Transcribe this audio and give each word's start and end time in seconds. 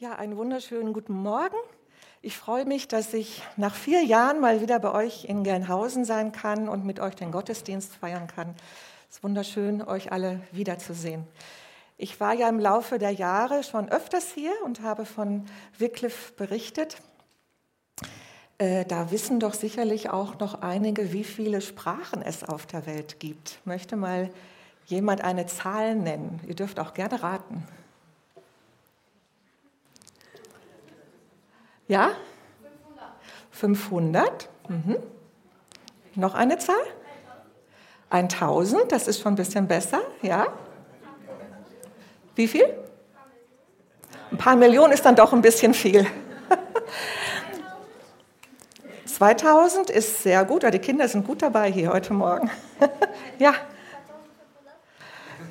Ja, 0.00 0.16
einen 0.16 0.36
wunderschönen 0.36 0.92
guten 0.92 1.12
Morgen. 1.12 1.56
Ich 2.20 2.36
freue 2.36 2.64
mich, 2.64 2.88
dass 2.88 3.14
ich 3.14 3.42
nach 3.56 3.76
vier 3.76 4.02
Jahren 4.02 4.40
mal 4.40 4.60
wieder 4.60 4.80
bei 4.80 4.90
euch 4.90 5.24
in 5.26 5.44
Gelnhausen 5.44 6.04
sein 6.04 6.32
kann 6.32 6.68
und 6.68 6.84
mit 6.84 6.98
euch 6.98 7.14
den 7.14 7.30
Gottesdienst 7.30 7.94
feiern 7.94 8.26
kann. 8.26 8.56
Es 9.08 9.16
ist 9.16 9.22
wunderschön, 9.22 9.82
euch 9.82 10.10
alle 10.10 10.40
wiederzusehen. 10.50 11.24
Ich 11.96 12.18
war 12.18 12.34
ja 12.34 12.48
im 12.48 12.58
Laufe 12.58 12.98
der 12.98 13.12
Jahre 13.12 13.62
schon 13.62 13.88
öfters 13.88 14.32
hier 14.32 14.52
und 14.64 14.82
habe 14.82 15.06
von 15.06 15.44
Wycliffe 15.78 16.32
berichtet. 16.32 17.00
Äh, 18.58 18.84
da 18.86 19.12
wissen 19.12 19.38
doch 19.38 19.54
sicherlich 19.54 20.10
auch 20.10 20.40
noch 20.40 20.60
einige, 20.60 21.12
wie 21.12 21.24
viele 21.24 21.60
Sprachen 21.60 22.20
es 22.20 22.42
auf 22.42 22.66
der 22.66 22.86
Welt 22.86 23.20
gibt. 23.20 23.60
Möchte 23.64 23.94
mal 23.94 24.28
jemand 24.86 25.20
eine 25.22 25.46
Zahl 25.46 25.94
nennen? 25.94 26.40
Ihr 26.48 26.56
dürft 26.56 26.80
auch 26.80 26.94
gerne 26.94 27.22
raten. 27.22 27.64
Ja? 31.88 32.10
500. 33.50 34.48
500. 34.48 34.48
Mhm. 34.68 34.96
Noch 36.14 36.34
eine 36.34 36.58
Zahl? 36.58 36.76
1000, 38.10 38.92
das 38.92 39.08
ist 39.08 39.20
schon 39.20 39.32
ein 39.32 39.36
bisschen 39.36 39.66
besser, 39.66 40.00
ja? 40.22 40.46
Wie 42.36 42.46
viel? 42.46 42.72
Ein 44.30 44.38
paar 44.38 44.56
Millionen 44.56 44.92
ist 44.92 45.04
dann 45.04 45.16
doch 45.16 45.32
ein 45.32 45.42
bisschen 45.42 45.74
viel. 45.74 46.06
2000 49.06 49.90
ist 49.90 50.22
sehr 50.22 50.44
gut, 50.44 50.62
die 50.62 50.78
Kinder 50.78 51.06
sind 51.08 51.26
gut 51.26 51.42
dabei 51.42 51.70
hier 51.70 51.92
heute 51.92 52.12
Morgen. 52.12 52.50
ja. 53.38 53.54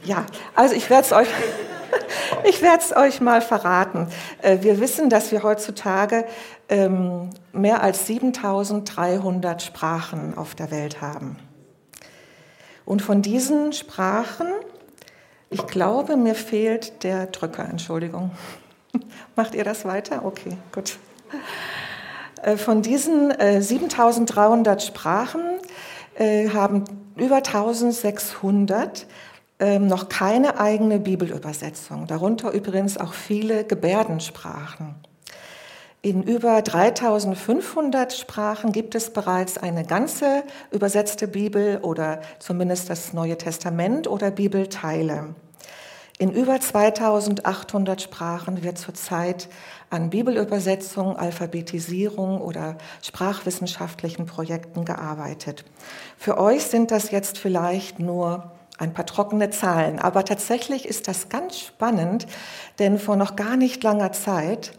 Ja, 0.03 0.25
also 0.53 0.75
ich 0.75 0.89
werde 0.89 1.05
es 1.05 1.13
euch, 1.13 1.29
ich 2.43 2.61
werde 2.61 2.83
es 2.83 2.95
euch 2.95 3.21
mal 3.21 3.41
verraten. 3.41 4.07
Äh, 4.41 4.59
wir 4.61 4.79
wissen, 4.79 5.09
dass 5.09 5.31
wir 5.31 5.43
heutzutage 5.43 6.25
ähm, 6.69 7.29
mehr 7.51 7.81
als 7.81 8.07
7300 8.07 9.61
Sprachen 9.61 10.37
auf 10.37 10.55
der 10.55 10.71
Welt 10.71 11.01
haben. 11.01 11.37
Und 12.85 13.01
von 13.01 13.21
diesen 13.21 13.73
Sprachen, 13.73 14.47
ich 15.49 15.65
glaube, 15.67 16.17
mir 16.17 16.35
fehlt 16.35 17.03
der 17.03 17.27
Drücker, 17.27 17.67
Entschuldigung. 17.69 18.31
Macht 19.35 19.55
ihr 19.55 19.63
das 19.63 19.85
weiter? 19.85 20.25
Okay, 20.25 20.57
gut. 20.73 20.97
Äh, 22.41 22.57
von 22.57 22.81
diesen 22.81 23.33
7300 23.61 24.81
äh, 24.81 24.85
Sprachen 24.85 25.41
haben 26.53 26.83
über 27.15 27.37
1600 27.37 29.07
ähm, 29.59 29.87
noch 29.87 30.09
keine 30.09 30.59
eigene 30.59 30.99
Bibelübersetzung, 30.99 32.07
darunter 32.07 32.51
übrigens 32.51 32.97
auch 32.97 33.13
viele 33.13 33.63
Gebärdensprachen. 33.63 34.95
In 36.01 36.21
über 36.21 36.61
3500 36.61 38.11
Sprachen 38.11 38.73
gibt 38.73 38.93
es 38.93 39.13
bereits 39.13 39.57
eine 39.57 39.85
ganze 39.85 40.43
übersetzte 40.69 41.29
Bibel 41.29 41.79
oder 41.81 42.19
zumindest 42.39 42.89
das 42.89 43.13
Neue 43.13 43.37
Testament 43.37 44.07
oder 44.07 44.29
Bibelteile. 44.29 45.33
In 46.19 46.31
über 46.31 46.59
2800 46.59 48.01
Sprachen 48.01 48.63
wird 48.63 48.77
zurzeit 48.77 49.47
an 49.89 50.09
Bibelübersetzung, 50.09 51.15
Alphabetisierung 51.15 52.41
oder 52.41 52.77
sprachwissenschaftlichen 53.01 54.25
Projekten 54.25 54.85
gearbeitet. 54.85 55.63
Für 56.17 56.37
euch 56.37 56.65
sind 56.65 56.91
das 56.91 57.11
jetzt 57.11 57.37
vielleicht 57.37 57.99
nur 57.99 58.51
ein 58.83 58.93
paar 58.93 59.05
trockene 59.05 59.49
Zahlen. 59.49 59.99
Aber 59.99 60.25
tatsächlich 60.25 60.87
ist 60.87 61.07
das 61.07 61.29
ganz 61.29 61.59
spannend, 61.59 62.27
denn 62.79 62.99
vor 62.99 63.15
noch 63.15 63.35
gar 63.35 63.57
nicht 63.57 63.83
langer 63.83 64.11
Zeit 64.11 64.73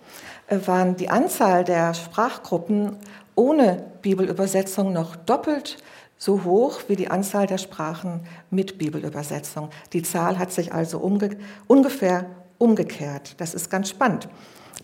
äh, 0.48 0.58
waren 0.66 0.96
die 0.96 1.10
Anzahl 1.10 1.64
der 1.64 1.94
Sprachgruppen 1.94 2.96
ohne 3.34 3.84
Bibelübersetzung 4.02 4.92
noch 4.92 5.16
doppelt 5.16 5.78
so 6.16 6.44
hoch 6.44 6.82
wie 6.88 6.96
die 6.96 7.10
Anzahl 7.10 7.46
der 7.46 7.58
Sprachen 7.58 8.20
mit 8.50 8.78
Bibelübersetzung. 8.78 9.70
Die 9.92 10.02
Zahl 10.02 10.38
hat 10.38 10.52
sich 10.52 10.72
also 10.72 10.98
umge 10.98 11.36
ungefähr 11.66 12.26
umgekehrt. 12.58 13.34
Das 13.38 13.52
ist 13.52 13.68
ganz 13.68 13.90
spannend. 13.90 14.28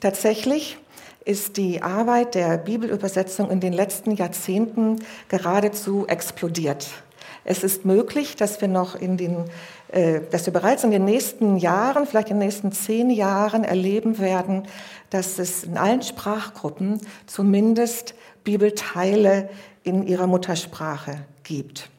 Tatsächlich 0.00 0.76
ist 1.25 1.56
die 1.56 1.82
Arbeit 1.82 2.34
der 2.34 2.59
Bibelübersetzung 2.59 3.50
in 3.50 3.60
den 3.60 3.72
letzten 3.72 4.12
Jahrzehnten 4.12 4.97
geradezu 5.28 6.06
explodiert. 6.06 6.88
Es 7.45 7.65
ist 7.65 7.84
möglich, 7.84 8.37
dass 8.37 8.61
wir 8.61 8.69
noch 8.69 8.95
in 8.95 9.17
den, 9.17 9.45
äh, 9.89 10.21
dass 10.31 10.47
wir 10.47 10.53
bereits 10.53 10.84
in 10.84 10.91
den 10.91 11.05
nächsten 11.05 11.56
Jahren, 11.56 12.06
vielleicht 12.06 12.31
in 12.31 12.39
den 12.39 12.47
nächsten 12.47 12.73
zehn 12.73 13.11
Jahren 13.11 13.65
erleben 13.65 14.19
werden, 14.19 14.65
dass 15.11 15.39
es 15.39 15.65
in 15.65 15.77
allen 15.77 16.03
Sprachgruppen 16.03 17.01
zumindest 17.27 18.15
Bibelteile 18.45 19.49
in 19.83 20.06
ihrer 20.06 20.27
Muttersprache 20.27 21.25
gibt. 21.43 21.91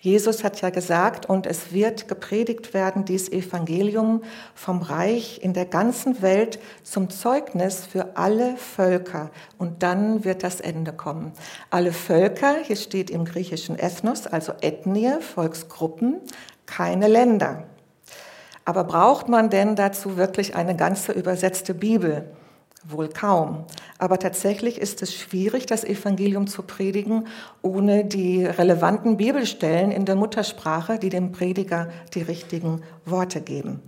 Jesus 0.00 0.44
hat 0.44 0.60
ja 0.60 0.70
gesagt, 0.70 1.26
und 1.26 1.44
es 1.44 1.72
wird 1.72 2.06
gepredigt 2.06 2.72
werden, 2.72 3.04
dies 3.04 3.28
Evangelium 3.32 4.22
vom 4.54 4.80
Reich 4.80 5.40
in 5.42 5.54
der 5.54 5.64
ganzen 5.64 6.22
Welt 6.22 6.60
zum 6.84 7.10
Zeugnis 7.10 7.84
für 7.84 8.16
alle 8.16 8.56
Völker. 8.56 9.30
Und 9.58 9.82
dann 9.82 10.24
wird 10.24 10.44
das 10.44 10.60
Ende 10.60 10.92
kommen. 10.92 11.32
Alle 11.70 11.92
Völker, 11.92 12.58
hier 12.62 12.76
steht 12.76 13.10
im 13.10 13.24
griechischen 13.24 13.76
Ethnos, 13.76 14.28
also 14.28 14.52
Ethnie, 14.60 15.20
Volksgruppen, 15.20 16.20
keine 16.64 17.08
Länder. 17.08 17.64
Aber 18.64 18.84
braucht 18.84 19.28
man 19.28 19.50
denn 19.50 19.74
dazu 19.74 20.16
wirklich 20.16 20.54
eine 20.54 20.76
ganze 20.76 21.10
übersetzte 21.10 21.74
Bibel? 21.74 22.30
Wohl 22.84 23.08
kaum. 23.08 23.64
Aber 23.98 24.18
tatsächlich 24.18 24.78
ist 24.78 25.02
es 25.02 25.14
schwierig, 25.14 25.66
das 25.66 25.84
Evangelium 25.84 26.46
zu 26.46 26.62
predigen, 26.62 27.26
ohne 27.60 28.04
die 28.04 28.46
relevanten 28.46 29.16
Bibelstellen 29.16 29.90
in 29.90 30.04
der 30.04 30.14
Muttersprache, 30.14 30.98
die 30.98 31.08
dem 31.08 31.32
Prediger 31.32 31.88
die 32.14 32.22
richtigen 32.22 32.82
Worte 33.04 33.40
geben. 33.40 33.82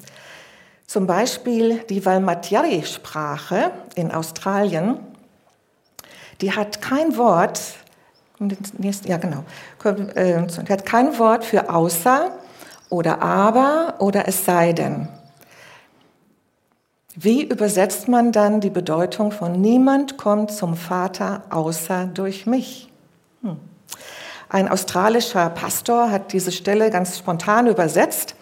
Zum 0.86 1.06
Beispiel 1.06 1.84
die 1.88 2.04
Walmatjari-Sprache 2.04 3.70
in 3.94 4.10
Australien, 4.10 4.98
die 6.40 6.52
hat 6.52 6.82
kein 6.82 7.16
Wort, 7.16 7.60
ja 8.40 9.16
genau, 9.18 9.44
äh, 9.84 10.46
die 10.46 10.72
hat 10.72 10.84
kein 10.84 11.16
Wort 11.18 11.44
für 11.44 11.72
außer 11.72 12.32
oder 12.88 13.22
aber 13.22 13.94
oder 14.00 14.26
es 14.26 14.44
sei 14.44 14.72
denn. 14.72 15.08
Wie 17.22 17.42
übersetzt 17.42 18.08
man 18.08 18.32
dann 18.32 18.62
die 18.62 18.70
Bedeutung 18.70 19.30
von 19.30 19.60
niemand 19.60 20.16
kommt 20.16 20.50
zum 20.52 20.74
Vater 20.74 21.42
außer 21.50 22.06
durch 22.06 22.46
mich? 22.46 22.90
Hm. 23.42 23.58
Ein 24.48 24.70
australischer 24.70 25.50
Pastor 25.50 26.10
hat 26.10 26.32
diese 26.32 26.50
Stelle 26.50 26.88
ganz 26.88 27.18
spontan 27.18 27.66
übersetzt 27.66 28.36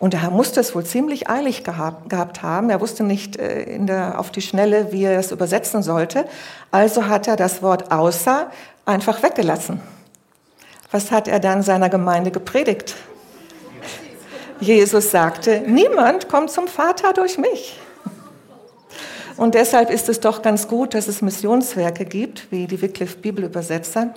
und 0.00 0.12
er 0.12 0.28
musste 0.30 0.58
es 0.58 0.74
wohl 0.74 0.84
ziemlich 0.84 1.30
eilig 1.30 1.62
gehabt, 1.62 2.10
gehabt 2.10 2.42
haben. 2.42 2.68
Er 2.68 2.80
wusste 2.80 3.04
nicht 3.04 3.36
äh, 3.36 3.78
der, 3.78 4.18
auf 4.18 4.32
die 4.32 4.42
Schnelle, 4.42 4.90
wie 4.90 5.04
er 5.04 5.20
es 5.20 5.30
übersetzen 5.30 5.84
sollte. 5.84 6.24
Also 6.72 7.06
hat 7.06 7.28
er 7.28 7.36
das 7.36 7.62
Wort 7.62 7.92
außer 7.92 8.50
einfach 8.86 9.22
weggelassen. 9.22 9.80
Was 10.90 11.12
hat 11.12 11.28
er 11.28 11.38
dann 11.38 11.62
seiner 11.62 11.90
Gemeinde 11.90 12.32
gepredigt? 12.32 12.96
Jesus 14.58 15.12
sagte, 15.12 15.62
niemand 15.64 16.28
kommt 16.28 16.50
zum 16.50 16.66
Vater 16.66 17.12
durch 17.12 17.38
mich. 17.38 17.78
Und 19.36 19.54
deshalb 19.54 19.90
ist 19.90 20.08
es 20.08 20.20
doch 20.20 20.42
ganz 20.42 20.66
gut, 20.66 20.94
dass 20.94 21.08
es 21.08 21.20
Missionswerke 21.20 22.04
gibt, 22.04 22.50
wie 22.50 22.66
die 22.66 22.80
Wycliffe 22.80 23.18
Bibelübersetzer, 23.18 24.14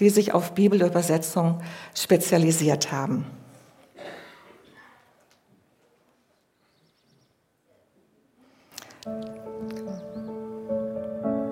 die 0.00 0.10
sich 0.10 0.32
auf 0.32 0.52
Bibelübersetzung 0.52 1.60
spezialisiert 1.94 2.90
haben. 2.90 3.26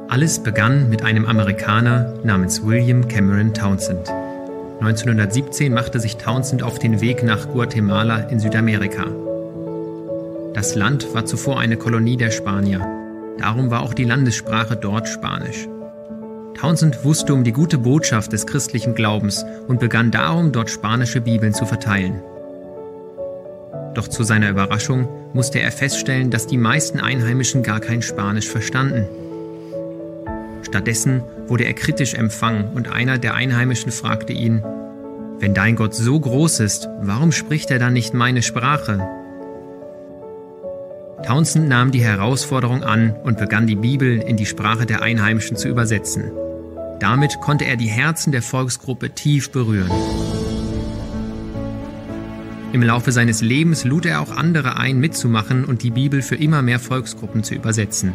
Alles 0.08 0.42
begann 0.42 0.90
mit 0.90 1.02
einem 1.02 1.26
Amerikaner 1.26 2.14
namens 2.22 2.64
William 2.64 3.08
Cameron 3.08 3.54
Townsend. 3.54 4.10
1917 4.80 5.72
machte 5.72 6.00
sich 6.00 6.16
Townsend 6.16 6.62
auf 6.62 6.78
den 6.78 7.00
Weg 7.00 7.22
nach 7.22 7.48
Guatemala 7.48 8.20
in 8.28 8.40
Südamerika. 8.40 9.06
Das 10.54 10.74
Land 10.74 11.14
war 11.14 11.24
zuvor 11.24 11.60
eine 11.60 11.76
Kolonie 11.78 12.18
der 12.18 12.30
Spanier. 12.30 13.01
Darum 13.38 13.70
war 13.70 13.82
auch 13.82 13.94
die 13.94 14.04
Landessprache 14.04 14.76
dort 14.76 15.08
Spanisch. 15.08 15.68
Townsend 16.54 17.04
wusste 17.04 17.34
um 17.34 17.44
die 17.44 17.52
gute 17.52 17.78
Botschaft 17.78 18.32
des 18.32 18.46
christlichen 18.46 18.94
Glaubens 18.94 19.44
und 19.66 19.80
begann 19.80 20.10
darum, 20.10 20.52
dort 20.52 20.70
spanische 20.70 21.20
Bibeln 21.20 21.54
zu 21.54 21.66
verteilen. 21.66 22.22
Doch 23.94 24.08
zu 24.08 24.22
seiner 24.22 24.50
Überraschung 24.50 25.08
musste 25.32 25.60
er 25.60 25.72
feststellen, 25.72 26.30
dass 26.30 26.46
die 26.46 26.56
meisten 26.56 27.00
Einheimischen 27.00 27.62
gar 27.62 27.80
kein 27.80 28.02
Spanisch 28.02 28.48
verstanden. 28.48 29.06
Stattdessen 30.62 31.22
wurde 31.48 31.64
er 31.64 31.74
kritisch 31.74 32.14
empfangen 32.14 32.70
und 32.74 32.88
einer 32.90 33.18
der 33.18 33.34
Einheimischen 33.34 33.92
fragte 33.92 34.32
ihn, 34.32 34.62
wenn 35.38 35.54
dein 35.54 35.76
Gott 35.76 35.94
so 35.94 36.18
groß 36.18 36.60
ist, 36.60 36.88
warum 37.00 37.32
spricht 37.32 37.70
er 37.70 37.78
dann 37.78 37.92
nicht 37.92 38.14
meine 38.14 38.42
Sprache? 38.42 39.21
Townsend 41.26 41.68
nahm 41.68 41.92
die 41.92 42.02
Herausforderung 42.02 42.82
an 42.82 43.14
und 43.22 43.38
begann 43.38 43.66
die 43.66 43.76
Bibel 43.76 44.18
in 44.18 44.36
die 44.36 44.46
Sprache 44.46 44.86
der 44.86 45.02
Einheimischen 45.02 45.56
zu 45.56 45.68
übersetzen. 45.68 46.32
Damit 46.98 47.40
konnte 47.40 47.64
er 47.64 47.76
die 47.76 47.88
Herzen 47.88 48.32
der 48.32 48.42
Volksgruppe 48.42 49.10
tief 49.10 49.50
berühren. 49.50 49.90
Im 52.72 52.82
Laufe 52.82 53.12
seines 53.12 53.40
Lebens 53.40 53.84
lud 53.84 54.06
er 54.06 54.20
auch 54.20 54.30
andere 54.30 54.76
ein, 54.76 54.98
mitzumachen 54.98 55.64
und 55.64 55.82
die 55.82 55.90
Bibel 55.90 56.22
für 56.22 56.36
immer 56.36 56.62
mehr 56.62 56.80
Volksgruppen 56.80 57.44
zu 57.44 57.54
übersetzen. 57.54 58.14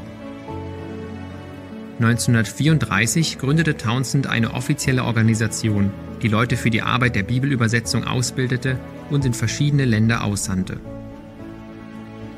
1934 1.99 3.39
gründete 3.39 3.77
Townsend 3.77 4.27
eine 4.27 4.53
offizielle 4.53 5.03
Organisation, 5.03 5.91
die 6.21 6.27
Leute 6.27 6.57
für 6.57 6.69
die 6.69 6.81
Arbeit 6.81 7.15
der 7.15 7.23
Bibelübersetzung 7.23 8.03
ausbildete 8.03 8.77
und 9.09 9.25
in 9.25 9.33
verschiedene 9.33 9.85
Länder 9.85 10.23
aussandte. 10.23 10.79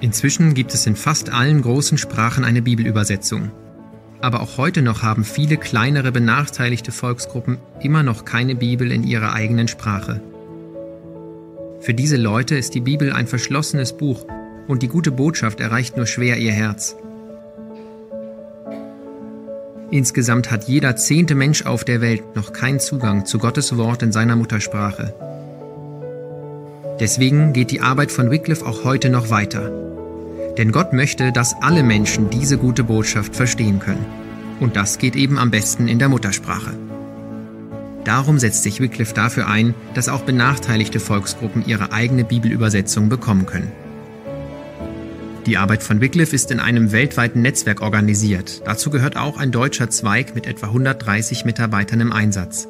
Inzwischen 0.01 0.53
gibt 0.53 0.73
es 0.73 0.87
in 0.87 0.95
fast 0.95 1.31
allen 1.31 1.61
großen 1.61 1.97
Sprachen 1.97 2.45
eine 2.45 2.61
Bibelübersetzung. 2.61 3.51
Aber 4.21 4.41
auch 4.41 4.57
heute 4.57 4.81
noch 4.81 5.03
haben 5.03 5.23
viele 5.23 5.57
kleinere 5.57 6.11
benachteiligte 6.11 6.91
Volksgruppen 6.91 7.57
immer 7.81 8.03
noch 8.03 8.25
keine 8.25 8.55
Bibel 8.55 8.91
in 8.91 9.03
ihrer 9.03 9.33
eigenen 9.33 9.67
Sprache. 9.67 10.21
Für 11.81 11.93
diese 11.93 12.17
Leute 12.17 12.55
ist 12.55 12.75
die 12.75 12.81
Bibel 12.81 13.11
ein 13.11 13.27
verschlossenes 13.27 13.95
Buch 13.95 14.25
und 14.67 14.83
die 14.83 14.87
gute 14.87 15.11
Botschaft 15.11 15.59
erreicht 15.59 15.97
nur 15.97 16.05
schwer 16.05 16.37
ihr 16.37 16.51
Herz. 16.51 16.95
Insgesamt 19.91 20.51
hat 20.51 20.67
jeder 20.67 20.95
zehnte 20.95 21.35
Mensch 21.35 21.65
auf 21.65 21.83
der 21.83 21.99
Welt 21.99 22.35
noch 22.35 22.53
keinen 22.53 22.79
Zugang 22.79 23.25
zu 23.25 23.39
Gottes 23.39 23.75
Wort 23.75 24.03
in 24.03 24.11
seiner 24.11 24.35
Muttersprache. 24.35 25.13
Deswegen 26.99 27.53
geht 27.53 27.71
die 27.71 27.81
Arbeit 27.81 28.11
von 28.11 28.29
Wycliffe 28.29 28.65
auch 28.65 28.83
heute 28.83 29.09
noch 29.09 29.29
weiter. 29.29 29.88
Denn 30.59 30.73
Gott 30.73 30.91
möchte, 30.91 31.31
dass 31.31 31.55
alle 31.61 31.83
Menschen 31.83 32.29
diese 32.29 32.57
gute 32.57 32.83
Botschaft 32.83 33.33
verstehen 33.33 33.79
können. 33.79 34.05
Und 34.59 34.75
das 34.75 34.97
geht 34.97 35.15
eben 35.15 35.39
am 35.39 35.51
besten 35.51 35.87
in 35.87 35.99
der 35.99 36.09
Muttersprache. 36.09 36.77
Darum 38.03 38.39
setzt 38.39 38.63
sich 38.63 38.81
Wycliffe 38.81 39.13
dafür 39.13 39.47
ein, 39.47 39.73
dass 39.93 40.09
auch 40.09 40.23
benachteiligte 40.23 40.99
Volksgruppen 40.99 41.65
ihre 41.65 41.93
eigene 41.93 42.25
Bibelübersetzung 42.25 43.07
bekommen 43.07 43.45
können. 43.45 43.71
Die 45.45 45.55
Arbeit 45.55 45.81
von 45.81 46.01
Wycliffe 46.01 46.35
ist 46.35 46.51
in 46.51 46.59
einem 46.59 46.91
weltweiten 46.91 47.41
Netzwerk 47.41 47.81
organisiert. 47.81 48.61
Dazu 48.65 48.89
gehört 48.89 49.15
auch 49.15 49.37
ein 49.37 49.53
deutscher 49.53 49.89
Zweig 49.89 50.35
mit 50.35 50.45
etwa 50.45 50.67
130 50.67 51.45
Mitarbeitern 51.45 52.01
im 52.01 52.11
Einsatz. 52.11 52.67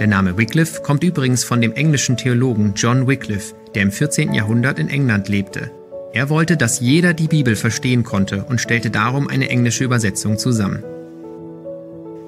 Der 0.00 0.08
Name 0.08 0.36
Wycliffe 0.36 0.82
kommt 0.82 1.04
übrigens 1.04 1.44
von 1.44 1.60
dem 1.60 1.74
englischen 1.74 2.16
Theologen 2.16 2.72
John 2.74 3.06
Wycliffe, 3.06 3.54
der 3.76 3.82
im 3.82 3.92
14. 3.92 4.34
Jahrhundert 4.34 4.80
in 4.80 4.88
England 4.88 5.28
lebte 5.28 5.70
er 6.12 6.30
wollte, 6.30 6.56
dass 6.56 6.80
jeder 6.80 7.14
die 7.14 7.28
Bibel 7.28 7.54
verstehen 7.54 8.02
konnte 8.02 8.44
und 8.44 8.60
stellte 8.60 8.90
darum 8.90 9.28
eine 9.28 9.50
englische 9.50 9.84
Übersetzung 9.84 10.38
zusammen. 10.38 10.82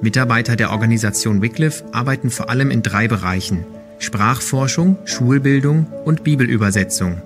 Mitarbeiter 0.02 0.56
der 0.56 0.70
Organisation 0.70 1.42
Wycliffe 1.42 1.84
arbeiten 1.92 2.30
vor 2.30 2.50
allem 2.50 2.70
in 2.70 2.82
drei 2.82 3.08
Bereichen 3.08 3.64
Sprachforschung, 3.98 4.96
Schulbildung 5.04 5.86
und 6.06 6.24
Bibelübersetzung. 6.24 7.20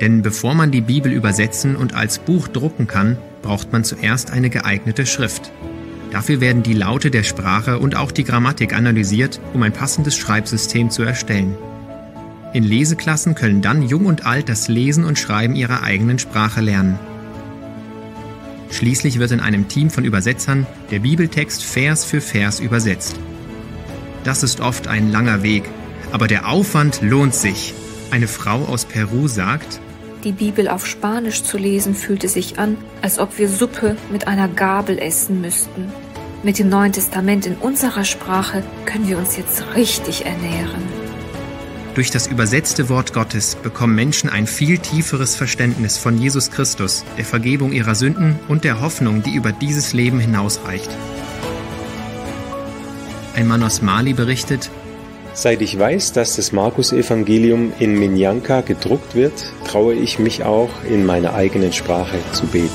Denn 0.00 0.20
bevor 0.20 0.54
man 0.54 0.70
die 0.70 0.82
Bibel 0.82 1.10
übersetzen 1.10 1.74
und 1.74 1.94
als 1.94 2.18
Buch 2.18 2.48
drucken 2.48 2.86
kann, 2.86 3.16
braucht 3.42 3.72
man 3.72 3.82
zuerst 3.82 4.30
eine 4.30 4.50
geeignete 4.50 5.06
Schrift. 5.06 5.50
Dafür 6.10 6.40
werden 6.40 6.62
die 6.62 6.74
Laute 6.74 7.10
der 7.10 7.22
Sprache 7.22 7.78
und 7.78 7.96
auch 7.96 8.12
die 8.12 8.24
Grammatik 8.24 8.74
analysiert, 8.74 9.40
um 9.54 9.62
ein 9.62 9.72
passendes 9.72 10.16
Schreibsystem 10.16 10.90
zu 10.90 11.02
erstellen. 11.02 11.56
In 12.52 12.64
Leseklassen 12.64 13.36
können 13.36 13.62
dann 13.62 13.82
Jung 13.82 14.06
und 14.06 14.26
Alt 14.26 14.48
das 14.48 14.66
Lesen 14.66 15.04
und 15.04 15.18
Schreiben 15.18 15.54
ihrer 15.54 15.82
eigenen 15.84 16.18
Sprache 16.18 16.60
lernen. 16.60 16.98
Schließlich 18.70 19.18
wird 19.18 19.30
in 19.30 19.40
einem 19.40 19.68
Team 19.68 19.90
von 19.90 20.04
Übersetzern 20.04 20.66
der 20.90 21.00
Bibeltext 21.00 21.62
Vers 21.62 22.04
für 22.04 22.20
Vers 22.20 22.58
übersetzt. 22.58 23.18
Das 24.24 24.42
ist 24.42 24.60
oft 24.60 24.88
ein 24.88 25.12
langer 25.12 25.42
Weg, 25.42 25.64
aber 26.12 26.26
der 26.26 26.48
Aufwand 26.48 27.02
lohnt 27.02 27.34
sich. 27.34 27.72
Eine 28.10 28.26
Frau 28.26 28.64
aus 28.64 28.84
Peru 28.84 29.28
sagt, 29.28 29.80
die 30.24 30.32
Bibel 30.32 30.68
auf 30.68 30.86
Spanisch 30.86 31.44
zu 31.44 31.56
lesen 31.56 31.94
fühlte 31.94 32.28
sich 32.28 32.58
an, 32.58 32.76
als 33.00 33.18
ob 33.18 33.38
wir 33.38 33.48
Suppe 33.48 33.96
mit 34.12 34.28
einer 34.28 34.48
Gabel 34.48 34.98
essen 34.98 35.40
müssten. 35.40 35.90
Mit 36.42 36.58
dem 36.58 36.68
Neuen 36.68 36.92
Testament 36.92 37.46
in 37.46 37.54
unserer 37.54 38.04
Sprache 38.04 38.62
können 38.84 39.08
wir 39.08 39.16
uns 39.16 39.38
jetzt 39.38 39.64
richtig 39.76 40.26
ernähren. 40.26 40.99
Durch 41.94 42.10
das 42.10 42.28
übersetzte 42.28 42.88
Wort 42.88 43.12
Gottes 43.12 43.56
bekommen 43.56 43.96
Menschen 43.96 44.30
ein 44.30 44.46
viel 44.46 44.78
tieferes 44.78 45.34
Verständnis 45.34 45.98
von 45.98 46.18
Jesus 46.18 46.50
Christus, 46.50 47.04
der 47.18 47.24
Vergebung 47.24 47.72
ihrer 47.72 47.96
Sünden 47.96 48.38
und 48.46 48.62
der 48.62 48.80
Hoffnung, 48.80 49.22
die 49.22 49.34
über 49.34 49.50
dieses 49.50 49.92
Leben 49.92 50.20
hinausreicht. 50.20 50.90
Ein 53.34 53.48
Mann 53.48 53.62
aus 53.62 53.82
Mali 53.82 54.12
berichtet, 54.12 54.70
Seit 55.32 55.62
ich 55.62 55.78
weiß, 55.78 56.12
dass 56.12 56.36
das 56.36 56.50
Markus-Evangelium 56.52 57.72
in 57.78 57.98
Minyanka 57.98 58.62
gedruckt 58.62 59.14
wird, 59.14 59.32
traue 59.64 59.94
ich 59.94 60.18
mich 60.18 60.42
auch, 60.42 60.70
in 60.88 61.06
meiner 61.06 61.34
eigenen 61.34 61.72
Sprache 61.72 62.18
zu 62.32 62.46
beten. 62.46 62.70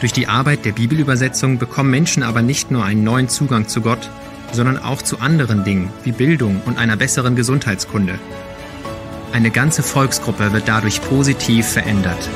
Durch 0.00 0.12
die 0.12 0.26
Arbeit 0.26 0.64
der 0.64 0.72
Bibelübersetzung 0.72 1.58
bekommen 1.58 1.90
Menschen 1.90 2.22
aber 2.22 2.42
nicht 2.42 2.70
nur 2.70 2.84
einen 2.84 3.04
neuen 3.04 3.28
Zugang 3.28 3.68
zu 3.68 3.82
Gott, 3.82 4.10
sondern 4.52 4.78
auch 4.78 5.02
zu 5.02 5.20
anderen 5.20 5.64
Dingen 5.64 5.90
wie 6.04 6.12
Bildung 6.12 6.62
und 6.66 6.78
einer 6.78 6.96
besseren 6.96 7.36
Gesundheitskunde. 7.36 8.18
Eine 9.32 9.50
ganze 9.50 9.82
Volksgruppe 9.82 10.52
wird 10.52 10.66
dadurch 10.66 11.00
positiv 11.02 11.66
verändert. 11.66 12.28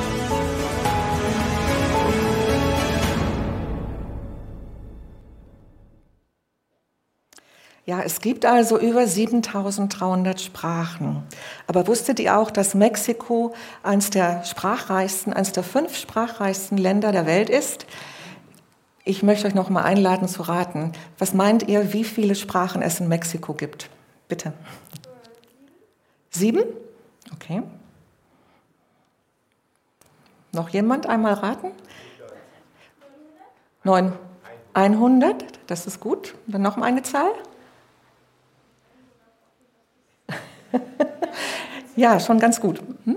Ja, 7.87 8.00
es 8.00 8.20
gibt 8.20 8.46
also 8.46 8.78
über 8.78 9.06
7300 9.06 10.40
Sprachen. 10.40 11.22
Aber 11.66 11.87
wusstet 11.87 12.19
ihr 12.19 12.38
auch, 12.38 12.50
dass 12.50 12.75
Mexiko 12.75 13.55
eines 13.82 14.08
der 14.08 14.43
sprachreichsten, 14.44 15.34
eines 15.34 15.52
der 15.52 15.64
fünf 15.64 15.94
sprachreichsten 15.94 16.78
Länder 16.78 17.12
der 17.12 17.26
Welt 17.26 17.50
ist? 17.50 17.84
Ich 19.06 19.22
möchte 19.22 19.46
euch 19.46 19.54
noch 19.54 19.68
mal 19.68 19.82
einladen 19.82 20.28
zu 20.28 20.42
raten. 20.42 20.92
Was 21.18 21.34
meint 21.34 21.68
ihr, 21.68 21.92
wie 21.92 22.04
viele 22.04 22.34
Sprachen 22.34 22.80
es 22.80 23.00
in 23.00 23.08
Mexiko 23.08 23.52
gibt? 23.52 23.90
Bitte. 24.28 24.54
Sieben? 26.30 26.64
Okay. 27.34 27.62
Noch 30.52 30.70
jemand 30.70 31.06
einmal 31.06 31.34
raten? 31.34 31.72
Neun. 33.82 34.12
100, 34.73 35.44
das 35.66 35.87
ist 35.87 36.00
gut. 36.00 36.34
Dann 36.46 36.62
noch 36.62 36.76
mal 36.76 36.87
eine 36.87 37.02
Zahl. 37.02 37.30
ja, 41.96 42.18
schon 42.18 42.40
ganz 42.40 42.61
gut. 42.61 42.80
Hm? 43.04 43.13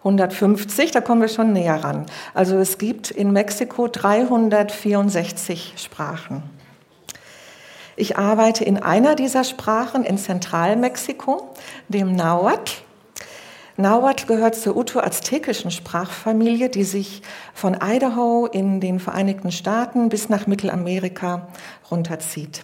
150, 0.00 0.90
da 0.92 1.00
kommen 1.00 1.20
wir 1.20 1.28
schon 1.28 1.52
näher 1.52 1.84
ran. 1.84 2.06
Also 2.32 2.56
es 2.56 2.78
gibt 2.78 3.10
in 3.10 3.32
Mexiko 3.32 3.86
364 3.86 5.74
Sprachen. 5.76 6.42
Ich 7.96 8.16
arbeite 8.16 8.64
in 8.64 8.78
einer 8.78 9.14
dieser 9.14 9.44
Sprachen 9.44 10.04
in 10.04 10.16
Zentralmexiko, 10.16 11.50
dem 11.88 12.16
Nahuatl. 12.16 12.72
Nahuatl 13.76 14.26
gehört 14.26 14.54
zur 14.54 14.74
uto-aztekischen 14.76 15.70
Sprachfamilie, 15.70 16.70
die 16.70 16.84
sich 16.84 17.20
von 17.52 17.76
Idaho 17.82 18.46
in 18.46 18.80
den 18.80 19.00
Vereinigten 19.00 19.52
Staaten 19.52 20.08
bis 20.08 20.30
nach 20.30 20.46
Mittelamerika 20.46 21.48
runterzieht. 21.90 22.62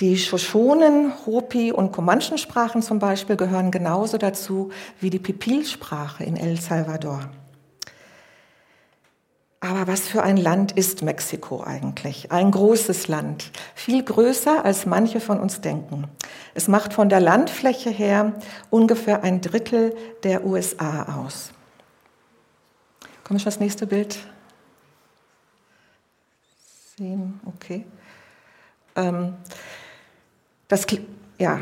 Die 0.00 0.18
Shoshonen, 0.18 1.12
Hopi 1.24 1.70
und 1.70 1.92
Comanchen-Sprachen 1.92 2.82
zum 2.82 2.98
Beispiel 2.98 3.36
gehören 3.36 3.70
genauso 3.70 4.18
dazu 4.18 4.70
wie 5.00 5.10
die 5.10 5.20
Pipil-Sprache 5.20 6.24
in 6.24 6.36
El 6.36 6.60
Salvador. 6.60 7.30
Aber 9.60 9.86
was 9.86 10.00
für 10.08 10.22
ein 10.22 10.36
Land 10.36 10.72
ist 10.72 11.02
Mexiko 11.02 11.62
eigentlich? 11.62 12.30
Ein 12.32 12.50
großes 12.50 13.08
Land, 13.08 13.50
viel 13.74 14.02
größer 14.02 14.64
als 14.64 14.84
manche 14.84 15.20
von 15.20 15.40
uns 15.40 15.60
denken. 15.60 16.08
Es 16.52 16.68
macht 16.68 16.92
von 16.92 17.08
der 17.08 17.20
Landfläche 17.20 17.88
her 17.88 18.34
ungefähr 18.68 19.22
ein 19.22 19.40
Drittel 19.40 19.96
der 20.22 20.44
USA 20.44 21.18
aus. 21.18 21.52
Kommen 23.22 23.38
wir 23.38 23.40
schon 23.40 23.52
das 23.52 23.60
nächste 23.60 23.86
Bild? 23.86 24.18
Sehen, 26.98 27.40
okay. 27.46 27.86
Ähm, 28.96 29.34
das, 30.74 30.86
ja, 31.38 31.60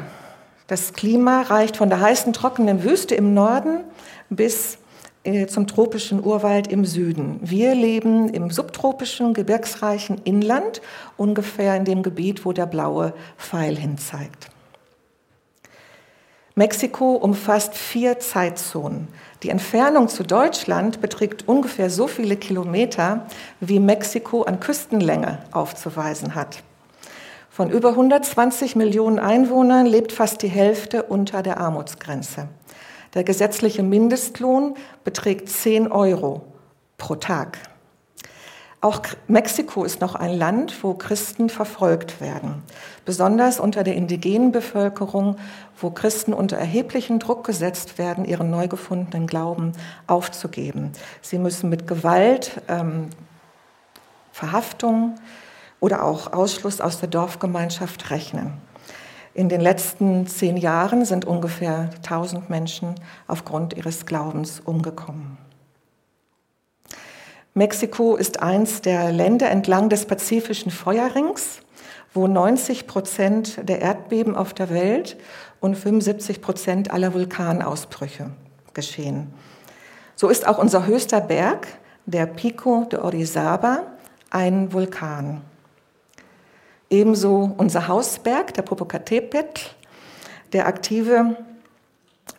das 0.68 0.94
Klima 0.94 1.42
reicht 1.42 1.76
von 1.76 1.90
der 1.90 2.00
heißen, 2.00 2.32
trockenen 2.32 2.82
Wüste 2.82 3.14
im 3.14 3.34
Norden 3.34 3.84
bis 4.30 4.78
äh, 5.22 5.46
zum 5.46 5.66
tropischen 5.66 6.24
Urwald 6.24 6.66
im 6.66 6.86
Süden. 6.86 7.38
Wir 7.42 7.74
leben 7.74 8.30
im 8.30 8.50
subtropischen, 8.50 9.34
gebirgsreichen 9.34 10.22
Inland, 10.24 10.80
ungefähr 11.18 11.76
in 11.76 11.84
dem 11.84 12.02
Gebiet, 12.02 12.46
wo 12.46 12.54
der 12.54 12.64
blaue 12.64 13.12
Pfeil 13.36 13.76
hinzeigt. 13.76 14.48
Mexiko 16.54 17.12
umfasst 17.12 17.74
vier 17.74 18.18
Zeitzonen. 18.18 19.08
Die 19.42 19.50
Entfernung 19.50 20.08
zu 20.08 20.22
Deutschland 20.22 21.02
beträgt 21.02 21.48
ungefähr 21.48 21.90
so 21.90 22.06
viele 22.06 22.36
Kilometer, 22.36 23.26
wie 23.60 23.78
Mexiko 23.78 24.44
an 24.44 24.58
Küstenlänge 24.58 25.38
aufzuweisen 25.52 26.34
hat. 26.34 26.62
Von 27.54 27.68
über 27.68 27.90
120 27.90 28.76
Millionen 28.76 29.18
Einwohnern 29.18 29.84
lebt 29.84 30.12
fast 30.12 30.40
die 30.40 30.48
Hälfte 30.48 31.02
unter 31.02 31.42
der 31.42 31.60
Armutsgrenze. 31.60 32.48
Der 33.12 33.24
gesetzliche 33.24 33.82
Mindestlohn 33.82 34.74
beträgt 35.04 35.50
10 35.50 35.92
Euro 35.92 36.46
pro 36.96 37.16
Tag. 37.16 37.58
Auch 38.80 39.02
Mexiko 39.28 39.84
ist 39.84 40.00
noch 40.00 40.14
ein 40.14 40.32
Land, 40.32 40.82
wo 40.82 40.94
Christen 40.94 41.50
verfolgt 41.50 42.22
werden. 42.22 42.62
Besonders 43.04 43.60
unter 43.60 43.84
der 43.84 43.96
indigenen 43.96 44.50
Bevölkerung, 44.50 45.36
wo 45.78 45.90
Christen 45.90 46.32
unter 46.32 46.56
erheblichen 46.56 47.18
Druck 47.18 47.44
gesetzt 47.44 47.98
werden, 47.98 48.24
ihren 48.24 48.48
neu 48.48 48.66
gefundenen 48.66 49.26
Glauben 49.26 49.72
aufzugeben. 50.06 50.92
Sie 51.20 51.36
müssen 51.36 51.68
mit 51.68 51.86
Gewalt, 51.86 52.62
ähm, 52.68 53.10
Verhaftung 54.32 55.16
oder 55.82 56.04
auch 56.04 56.32
Ausschluss 56.32 56.80
aus 56.80 57.00
der 57.00 57.08
Dorfgemeinschaft 57.08 58.10
rechnen. 58.10 58.52
In 59.34 59.48
den 59.48 59.60
letzten 59.60 60.28
zehn 60.28 60.56
Jahren 60.56 61.04
sind 61.04 61.24
ungefähr 61.24 61.90
1000 61.96 62.48
Menschen 62.48 62.94
aufgrund 63.26 63.76
ihres 63.76 64.06
Glaubens 64.06 64.60
umgekommen. 64.60 65.38
Mexiko 67.54 68.14
ist 68.14 68.40
eins 68.40 68.80
der 68.80 69.10
Länder 69.10 69.50
entlang 69.50 69.88
des 69.88 70.06
pazifischen 70.06 70.70
Feuerrings, 70.70 71.58
wo 72.14 72.28
90 72.28 72.86
Prozent 72.86 73.68
der 73.68 73.80
Erdbeben 73.80 74.36
auf 74.36 74.54
der 74.54 74.70
Welt 74.70 75.16
und 75.58 75.74
75 75.74 76.40
Prozent 76.40 76.92
aller 76.92 77.12
Vulkanausbrüche 77.12 78.30
geschehen. 78.72 79.34
So 80.14 80.28
ist 80.28 80.46
auch 80.46 80.58
unser 80.58 80.86
höchster 80.86 81.20
Berg, 81.20 81.66
der 82.06 82.26
Pico 82.26 82.84
de 82.84 83.00
Orizaba, 83.00 83.82
ein 84.30 84.72
Vulkan. 84.72 85.42
Ebenso 86.92 87.54
unser 87.56 87.88
Hausberg, 87.88 88.52
der 88.54 88.64
Popocatépetl, 88.64 89.62
der 90.52 90.66
aktive 90.66 91.36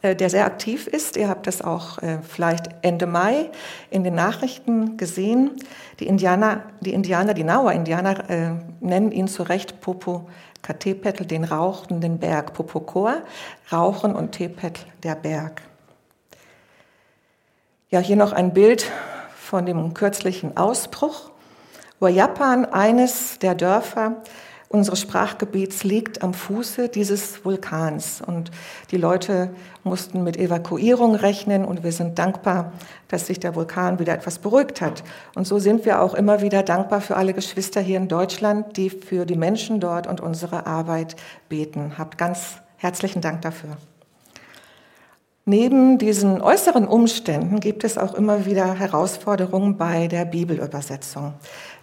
äh, 0.04 0.16
der 0.16 0.30
sehr 0.30 0.46
aktiv 0.46 0.88
ist. 0.88 1.18
Ihr 1.18 1.28
habt 1.28 1.48
das 1.48 1.62
auch 1.62 1.98
äh, 2.04 2.20
vielleicht 2.22 2.70
Ende 2.84 3.08
Mai 3.08 3.50
in 3.90 4.04
den 4.04 4.16
Nachrichten 4.16 4.96
gesehen. 4.98 5.52
Die 6.00 6.08
Indianer, 6.08 6.64
die 6.82 6.94
Indianer, 6.94 7.34
die 7.34 7.44
Naua-Indianer 7.44 8.30
äh, 8.30 8.52
nennen 8.80 9.12
ihn 9.12 9.28
zu 9.28 9.44
Recht 9.44 9.82
Popo 9.82 10.30
Katepetl, 10.62 11.26
den 11.26 11.44
rauchenden 11.44 12.20
Berg, 12.20 12.54
Popokoa, 12.54 13.24
Rauchen 13.72 14.16
und 14.16 14.34
Tepetl, 14.34 14.86
der 15.04 15.16
Berg. 15.16 15.62
Ja, 17.90 18.00
hier 18.00 18.16
noch 18.16 18.32
ein 18.32 18.54
Bild 18.54 18.90
von 19.36 19.66
dem 19.66 19.94
kürzlichen 19.94 20.56
Ausbruch, 20.56 21.33
Japan 22.10 22.66
eines 22.66 23.40
der 23.40 23.56
Dörfer 23.56 24.22
unseres 24.74 25.02
Sprachgebiets 25.02 25.84
liegt 25.84 26.24
am 26.24 26.34
Fuße 26.34 26.90
dieses 26.90 27.46
Vulkans. 27.46 28.22
Und 28.26 28.50
die 28.90 28.98
Leute 28.98 29.52
mussten 29.84 30.24
mit 30.24 30.36
Evakuierung 30.36 31.14
rechnen 31.14 31.64
und 31.64 31.84
wir 31.84 31.92
sind 31.92 32.18
dankbar, 32.18 32.74
dass 33.08 33.28
sich 33.28 33.40
der 33.40 33.54
Vulkan 33.54 34.00
wieder 34.00 34.14
etwas 34.14 34.40
beruhigt 34.40 34.82
hat. 34.82 35.04
Und 35.36 35.46
so 35.46 35.60
sind 35.60 35.86
wir 35.86 36.02
auch 36.02 36.16
immer 36.16 36.42
wieder 36.42 36.64
dankbar 36.64 37.02
für 37.02 37.18
alle 37.18 37.36
Geschwister 37.36 37.82
hier 37.82 37.98
in 37.98 38.08
Deutschland, 38.08 38.76
die 38.76 38.90
für 38.90 39.28
die 39.28 39.38
Menschen 39.38 39.80
dort 39.80 40.08
und 40.08 40.22
unsere 40.22 40.66
Arbeit 40.66 41.16
beten. 41.50 42.00
Habt 42.00 42.18
ganz 42.18 42.56
herzlichen 42.78 43.22
Dank 43.22 43.44
dafür. 43.44 43.78
Neben 45.46 45.98
diesen 45.98 46.42
äußeren 46.42 46.88
Umständen 46.88 47.60
gibt 47.60 47.84
es 47.84 47.98
auch 47.98 48.14
immer 48.14 48.46
wieder 48.46 48.76
Herausforderungen 48.76 49.76
bei 49.76 50.08
der 50.08 50.24
Bibelübersetzung. 50.24 51.34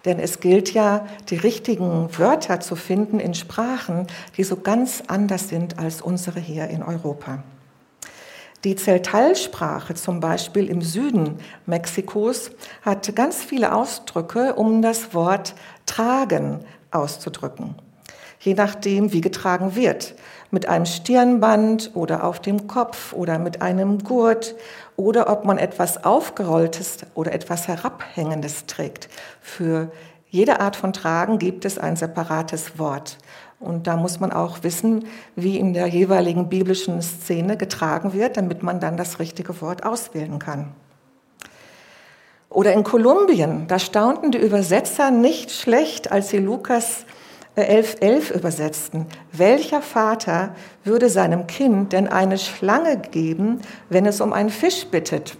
Denn 0.05 0.19
es 0.19 0.39
gilt 0.39 0.73
ja, 0.73 1.05
die 1.29 1.37
richtigen 1.37 2.09
Wörter 2.17 2.59
zu 2.59 2.75
finden 2.75 3.19
in 3.19 3.33
Sprachen, 3.33 4.07
die 4.37 4.43
so 4.43 4.55
ganz 4.55 5.03
anders 5.07 5.49
sind 5.49 5.77
als 5.77 6.01
unsere 6.01 6.39
hier 6.39 6.67
in 6.67 6.81
Europa. 6.81 7.43
Die 8.63 8.75
Zeltal-Sprache 8.75 9.95
zum 9.95 10.19
Beispiel 10.19 10.69
im 10.69 10.83
Süden 10.83 11.39
Mexikos 11.65 12.51
hat 12.83 13.15
ganz 13.15 13.43
viele 13.43 13.73
Ausdrücke, 13.73 14.53
um 14.53 14.83
das 14.83 15.15
Wort 15.15 15.55
tragen 15.87 16.59
auszudrücken. 16.91 17.75
Je 18.39 18.53
nachdem, 18.53 19.13
wie 19.13 19.21
getragen 19.21 19.75
wird. 19.75 20.15
Mit 20.51 20.67
einem 20.67 20.85
Stirnband 20.85 21.91
oder 21.95 22.23
auf 22.23 22.39
dem 22.39 22.67
Kopf 22.67 23.13
oder 23.13 23.39
mit 23.39 23.61
einem 23.61 23.99
Gurt 23.99 24.55
oder 24.95 25.29
ob 25.29 25.45
man 25.45 25.57
etwas 25.57 26.03
Aufgerolltes 26.03 26.99
oder 27.15 27.33
etwas 27.33 27.67
Herabhängendes 27.67 28.65
trägt. 28.65 29.09
Für 29.41 29.91
jede 30.29 30.59
Art 30.59 30.75
von 30.75 30.93
Tragen 30.93 31.39
gibt 31.39 31.65
es 31.65 31.77
ein 31.77 31.95
separates 31.95 32.79
Wort. 32.79 33.17
Und 33.59 33.85
da 33.85 33.95
muss 33.95 34.19
man 34.19 34.31
auch 34.31 34.63
wissen, 34.63 35.05
wie 35.35 35.57
in 35.57 35.73
der 35.73 35.87
jeweiligen 35.87 36.49
biblischen 36.49 37.01
Szene 37.01 37.57
getragen 37.57 38.13
wird, 38.13 38.37
damit 38.37 38.63
man 38.63 38.79
dann 38.79 38.97
das 38.97 39.19
richtige 39.19 39.61
Wort 39.61 39.85
auswählen 39.85 40.39
kann. 40.39 40.71
Oder 42.49 42.73
in 42.73 42.83
Kolumbien, 42.83 43.67
da 43.67 43.79
staunten 43.79 44.31
die 44.31 44.37
Übersetzer 44.37 45.11
nicht 45.11 45.51
schlecht, 45.51 46.11
als 46.11 46.29
sie 46.29 46.39
Lukas 46.39 47.05
11.11 47.57 48.01
11 48.01 48.31
übersetzten. 48.31 49.05
Welcher 49.33 49.81
Vater 49.81 50.55
würde 50.83 51.09
seinem 51.09 51.47
Kind 51.47 51.91
denn 51.91 52.07
eine 52.07 52.37
Schlange 52.37 52.97
geben, 52.97 53.61
wenn 53.89 54.05
es 54.05 54.21
um 54.21 54.31
einen 54.31 54.49
Fisch 54.49 54.85
bittet? 54.85 55.37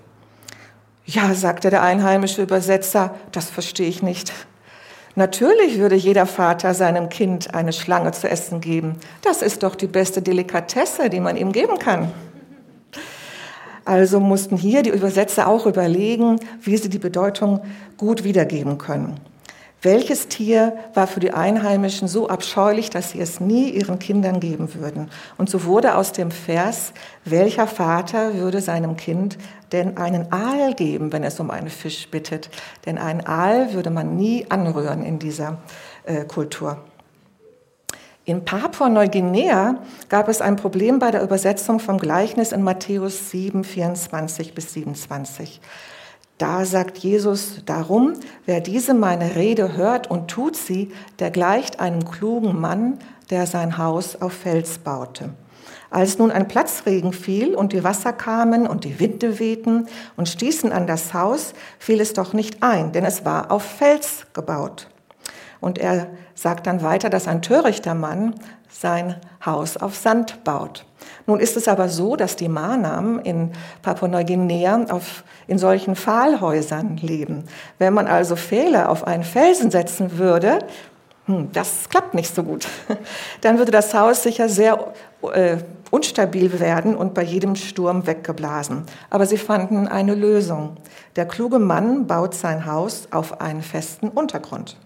Ja, 1.05 1.33
sagte 1.33 1.69
der 1.69 1.83
einheimische 1.83 2.41
Übersetzer, 2.41 3.15
das 3.31 3.49
verstehe 3.49 3.87
ich 3.87 4.03
nicht. 4.03 4.33
Natürlich 5.15 5.77
würde 5.77 5.95
jeder 5.95 6.25
Vater 6.25 6.73
seinem 6.73 7.09
Kind 7.09 7.53
eine 7.53 7.73
Schlange 7.73 8.11
zu 8.11 8.29
essen 8.29 8.61
geben. 8.61 8.95
Das 9.21 9.41
ist 9.41 9.63
doch 9.63 9.75
die 9.75 9.87
beste 9.87 10.21
Delikatesse, 10.21 11.09
die 11.09 11.19
man 11.19 11.35
ihm 11.35 11.51
geben 11.51 11.79
kann. 11.79 12.11
Also 13.83 14.19
mussten 14.19 14.57
hier 14.57 14.83
die 14.83 14.91
Übersetzer 14.91 15.47
auch 15.47 15.65
überlegen, 15.65 16.39
wie 16.61 16.77
sie 16.77 16.89
die 16.89 16.99
Bedeutung 16.99 17.61
gut 17.97 18.23
wiedergeben 18.23 18.77
können. 18.77 19.19
Welches 19.83 20.27
Tier 20.27 20.77
war 20.93 21.07
für 21.07 21.19
die 21.19 21.33
Einheimischen 21.33 22.07
so 22.07 22.29
abscheulich, 22.29 22.91
dass 22.91 23.11
sie 23.11 23.19
es 23.19 23.39
nie 23.39 23.71
ihren 23.71 23.97
Kindern 23.97 24.39
geben 24.39 24.75
würden? 24.75 25.09
Und 25.39 25.49
so 25.49 25.65
wurde 25.65 25.95
aus 25.95 26.11
dem 26.11 26.29
Vers, 26.29 26.93
welcher 27.25 27.65
Vater 27.65 28.35
würde 28.35 28.61
seinem 28.61 28.95
Kind 28.95 29.39
denn 29.71 29.97
einen 29.97 30.31
Aal 30.31 30.75
geben, 30.75 31.11
wenn 31.11 31.23
es 31.23 31.39
um 31.39 31.49
einen 31.49 31.69
Fisch 31.69 32.07
bittet? 32.11 32.51
Denn 32.85 32.99
einen 32.99 33.25
Aal 33.25 33.73
würde 33.73 33.89
man 33.89 34.15
nie 34.15 34.45
anrühren 34.49 35.03
in 35.03 35.17
dieser 35.17 35.57
äh, 36.03 36.25
Kultur. 36.25 36.77
In 38.23 38.45
Papua-Neuguinea 38.45 39.79
gab 40.09 40.29
es 40.29 40.41
ein 40.41 40.57
Problem 40.57 40.99
bei 40.99 41.09
der 41.09 41.23
Übersetzung 41.23 41.79
vom 41.79 41.97
Gleichnis 41.97 42.51
in 42.51 42.61
Matthäus 42.61 43.31
7, 43.31 43.63
24 43.63 44.53
bis 44.53 44.73
27. 44.73 45.59
Da 46.41 46.65
sagt 46.65 46.97
Jesus 46.97 47.63
darum, 47.67 48.13
wer 48.47 48.61
diese 48.61 48.95
meine 48.95 49.35
Rede 49.35 49.77
hört 49.77 50.09
und 50.09 50.27
tut 50.27 50.55
sie, 50.55 50.91
der 51.19 51.29
gleicht 51.29 51.79
einem 51.79 52.03
klugen 52.03 52.59
Mann, 52.59 52.97
der 53.29 53.45
sein 53.45 53.77
Haus 53.77 54.19
auf 54.19 54.33
Fels 54.33 54.79
baute. 54.79 55.29
Als 55.91 56.17
nun 56.17 56.31
ein 56.31 56.47
Platzregen 56.47 57.13
fiel 57.13 57.53
und 57.53 57.73
die 57.73 57.83
Wasser 57.83 58.11
kamen 58.11 58.65
und 58.65 58.85
die 58.85 58.99
Winde 58.99 59.37
wehten 59.37 59.85
und 60.17 60.29
stießen 60.29 60.71
an 60.71 60.87
das 60.87 61.13
Haus, 61.13 61.53
fiel 61.77 62.01
es 62.01 62.13
doch 62.13 62.33
nicht 62.33 62.63
ein, 62.63 62.91
denn 62.91 63.05
es 63.05 63.23
war 63.23 63.51
auf 63.51 63.61
Fels 63.61 64.25
gebaut. 64.33 64.87
Und 65.59 65.77
er 65.77 66.07
sagt 66.33 66.65
dann 66.65 66.81
weiter, 66.81 67.11
dass 67.11 67.27
ein 67.27 67.43
törichter 67.43 67.93
Mann 67.93 68.33
sein 68.71 69.15
Haus 69.45 69.77
auf 69.77 69.95
Sand 69.95 70.43
baut. 70.43 70.85
Nun 71.27 71.39
ist 71.39 71.57
es 71.57 71.67
aber 71.67 71.89
so, 71.89 72.15
dass 72.15 72.35
die 72.35 72.49
Manam 72.49 73.19
in 73.19 73.51
Papua-Neuguinea 73.81 74.85
in 75.47 75.57
solchen 75.57 75.95
Pfahlhäusern 75.95 76.97
leben. 76.97 77.45
Wenn 77.77 77.93
man 77.93 78.07
also 78.07 78.35
Pfähle 78.35 78.89
auf 78.89 79.05
einen 79.05 79.23
Felsen 79.23 79.71
setzen 79.71 80.17
würde, 80.17 80.59
hm, 81.25 81.51
das 81.53 81.89
klappt 81.89 82.13
nicht 82.13 82.33
so 82.33 82.43
gut. 82.43 82.67
Dann 83.41 83.57
würde 83.57 83.71
das 83.71 83.93
Haus 83.93 84.23
sicher 84.23 84.49
sehr 84.49 84.93
äh, 85.33 85.57
unstabil 85.91 86.59
werden 86.59 86.95
und 86.95 87.13
bei 87.13 87.23
jedem 87.23 87.55
Sturm 87.55 88.07
weggeblasen. 88.07 88.83
Aber 89.09 89.25
sie 89.25 89.37
fanden 89.37 89.87
eine 89.87 90.15
Lösung. 90.15 90.77
Der 91.15 91.25
kluge 91.25 91.59
Mann 91.59 92.07
baut 92.07 92.33
sein 92.33 92.65
Haus 92.65 93.07
auf 93.11 93.41
einen 93.41 93.61
festen 93.61 94.09
Untergrund. 94.09 94.77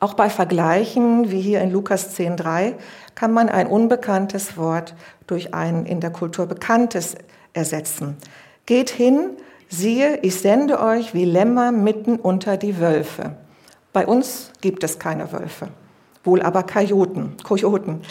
Auch 0.00 0.14
bei 0.14 0.30
Vergleichen, 0.30 1.30
wie 1.30 1.40
hier 1.40 1.60
in 1.60 1.72
Lukas 1.72 2.16
10.3, 2.16 2.74
kann 3.16 3.32
man 3.32 3.48
ein 3.48 3.66
unbekanntes 3.66 4.56
Wort 4.56 4.94
durch 5.26 5.54
ein 5.54 5.86
in 5.86 6.00
der 6.00 6.10
Kultur 6.10 6.46
bekanntes 6.46 7.16
ersetzen. 7.52 8.16
Geht 8.64 8.90
hin, 8.90 9.30
siehe, 9.68 10.18
ich 10.22 10.40
sende 10.40 10.80
euch 10.80 11.14
wie 11.14 11.24
Lämmer 11.24 11.72
mitten 11.72 12.16
unter 12.16 12.56
die 12.56 12.78
Wölfe. 12.78 13.36
Bei 13.92 14.06
uns 14.06 14.52
gibt 14.60 14.84
es 14.84 15.00
keine 15.00 15.32
Wölfe, 15.32 15.68
wohl 16.22 16.42
aber 16.42 16.62
Kojoten. 16.62 17.36
Kojoten. 17.42 18.02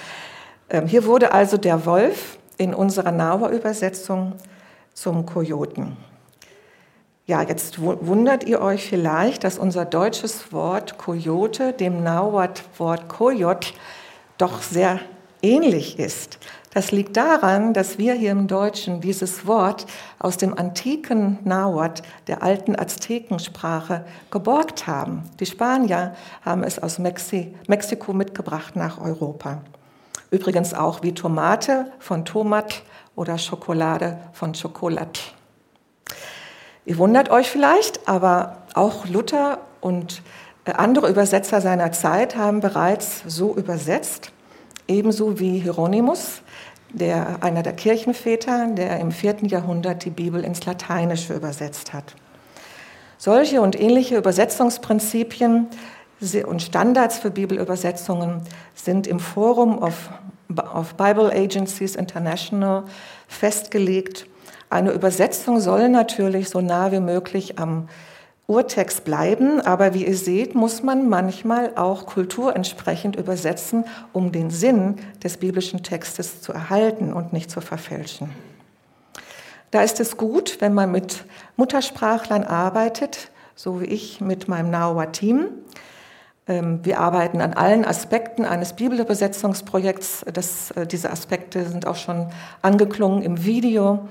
Ähm, 0.70 0.88
hier 0.88 1.06
wurde 1.06 1.32
also 1.32 1.56
der 1.56 1.86
Wolf 1.86 2.38
in 2.58 2.74
unserer 2.74 3.12
Nauer 3.14 3.50
Übersetzung 3.50 4.34
zum 4.94 5.26
Kojoten. 5.26 5.96
Ja, 7.30 7.42
jetzt 7.42 7.82
wundert 7.82 8.46
ihr 8.46 8.62
euch 8.62 8.88
vielleicht, 8.88 9.44
dass 9.44 9.60
unser 9.60 9.84
deutsches 9.84 10.54
Wort 10.54 10.98
Kojote 10.98 11.74
dem 11.74 12.02
Nauert-Wort 12.02 13.10
Kojot 13.10 13.74
doch 14.38 14.62
sehr 14.62 15.02
ähnlich 15.42 16.00
ist. 16.00 16.40
Das 16.74 16.94
liegt 16.94 17.18
daran, 17.18 17.74
dass 17.74 17.98
wir 17.98 18.14
hier 18.14 18.32
im 18.32 18.48
Deutschen 18.48 19.02
dieses 19.02 19.46
Wort 19.46 19.88
aus 20.20 20.38
dem 20.38 20.58
antiken 20.58 21.40
Nahuatl, 21.44 22.02
der 22.28 22.44
alten 22.44 22.80
Aztekensprache, 22.80 24.06
geborgt 24.32 24.88
haben. 24.88 25.24
Die 25.42 25.46
Spanier 25.46 26.16
haben 26.46 26.64
es 26.64 26.80
aus 26.80 26.98
Mexi 26.98 27.54
Mexiko 27.68 28.14
mitgebracht 28.14 28.78
nach 28.78 29.02
Europa. 29.02 29.64
Übrigens 30.32 30.74
auch 30.74 31.04
wie 31.04 31.14
Tomate 31.14 31.92
von 32.00 32.24
Tomat 32.24 32.84
oder 33.18 33.38
Schokolade 33.38 34.18
von 34.32 34.54
Chocolat. 34.54 35.37
Ihr 36.88 36.98
wundert 36.98 37.30
euch 37.30 37.50
vielleicht, 37.50 38.08
aber 38.08 38.60
auch 38.74 39.08
Luther 39.08 39.58
und 39.82 40.22
äh, 40.64 40.72
andere 40.72 41.10
Übersetzer 41.10 41.60
seiner 41.60 41.92
Zeit 41.92 42.38
haben 42.38 42.62
bereits 42.62 43.24
so 43.28 43.54
übersetzt, 43.58 44.32
ebenso 44.88 45.38
wie 45.38 45.60
Hieronymus, 45.60 46.44
der, 46.94 47.44
einer 47.44 47.62
der 47.62 47.74
Kirchenväter, 47.74 48.68
der 48.68 49.02
im 49.02 49.12
vierten 49.12 49.48
Jahrhundert 49.48 50.06
die 50.06 50.10
Bibel 50.12 50.46
ins 50.46 50.66
Lateinische 50.66 51.34
übersetzt 51.34 51.92
hat. 51.92 52.16
Solche 53.18 53.60
und 53.60 53.78
ähnliche 53.78 54.16
Übersetzungsprinzipien 54.16 55.68
und 56.46 56.62
Standards 56.62 57.18
für 57.18 57.32
Bibelübersetzungen 57.32 58.44
sind 58.76 59.08
im 59.08 59.20
Forum 59.20 59.80
of, 59.80 60.10
of 60.74 60.94
Bible 60.94 61.34
Agencies 61.34 61.98
International 61.98 62.86
festgelegt 63.28 64.26
eine 64.70 64.92
Übersetzung 64.92 65.60
soll 65.60 65.90
natürlich 65.90 66.50
so 66.50 66.62
nah 66.62 66.92
wie 66.92 67.00
möglich 67.00 67.58
am 67.60 67.88
Urtext 68.48 69.04
bleiben, 69.04 69.60
aber 69.60 69.94
wie 69.94 70.06
ihr 70.06 70.16
seht, 70.16 70.56
muss 70.56 70.82
man 70.82 71.10
manchmal 71.10 71.76
auch 71.76 72.06
kulturentsprechend 72.06 73.18
übersetzen, 73.18 73.84
um 74.14 74.32
den 74.32 74.52
Sinn 74.52 74.96
des 75.22 75.38
biblischen 75.38 75.84
Textes 75.84 76.42
zu 76.42 76.54
erhalten 76.54 77.12
und 77.12 77.34
nicht 77.34 77.52
zu 77.52 77.60
verfälschen. 77.60 78.30
Da 79.72 79.82
ist 79.82 80.00
es 80.00 80.16
gut, 80.16 80.58
wenn 80.62 80.74
man 80.74 80.92
mit 80.94 81.26
Muttersprachlern 81.58 82.46
arbeitet, 82.46 83.32
so 83.54 83.82
wie 83.82 83.86
ich 83.86 84.22
mit 84.22 84.48
meinem 84.48 84.72
Nauer 84.72 85.12
Team. 85.12 85.50
Ähm, 86.48 86.80
wir 86.84 87.02
arbeiten 87.02 87.42
an 87.42 87.54
allen 87.54 87.84
Aspekten 87.84 88.46
eines 88.46 88.74
Bibelübersetzungsprojekts. 88.74 90.24
Das, 90.32 90.72
äh, 90.72 90.88
diese 90.88 91.12
Aspekte 91.12 91.66
sind 91.66 91.86
auch 91.86 91.98
schon 91.98 92.30
angeklungen 92.62 93.24
im 93.24 93.44
Video. 93.44 94.08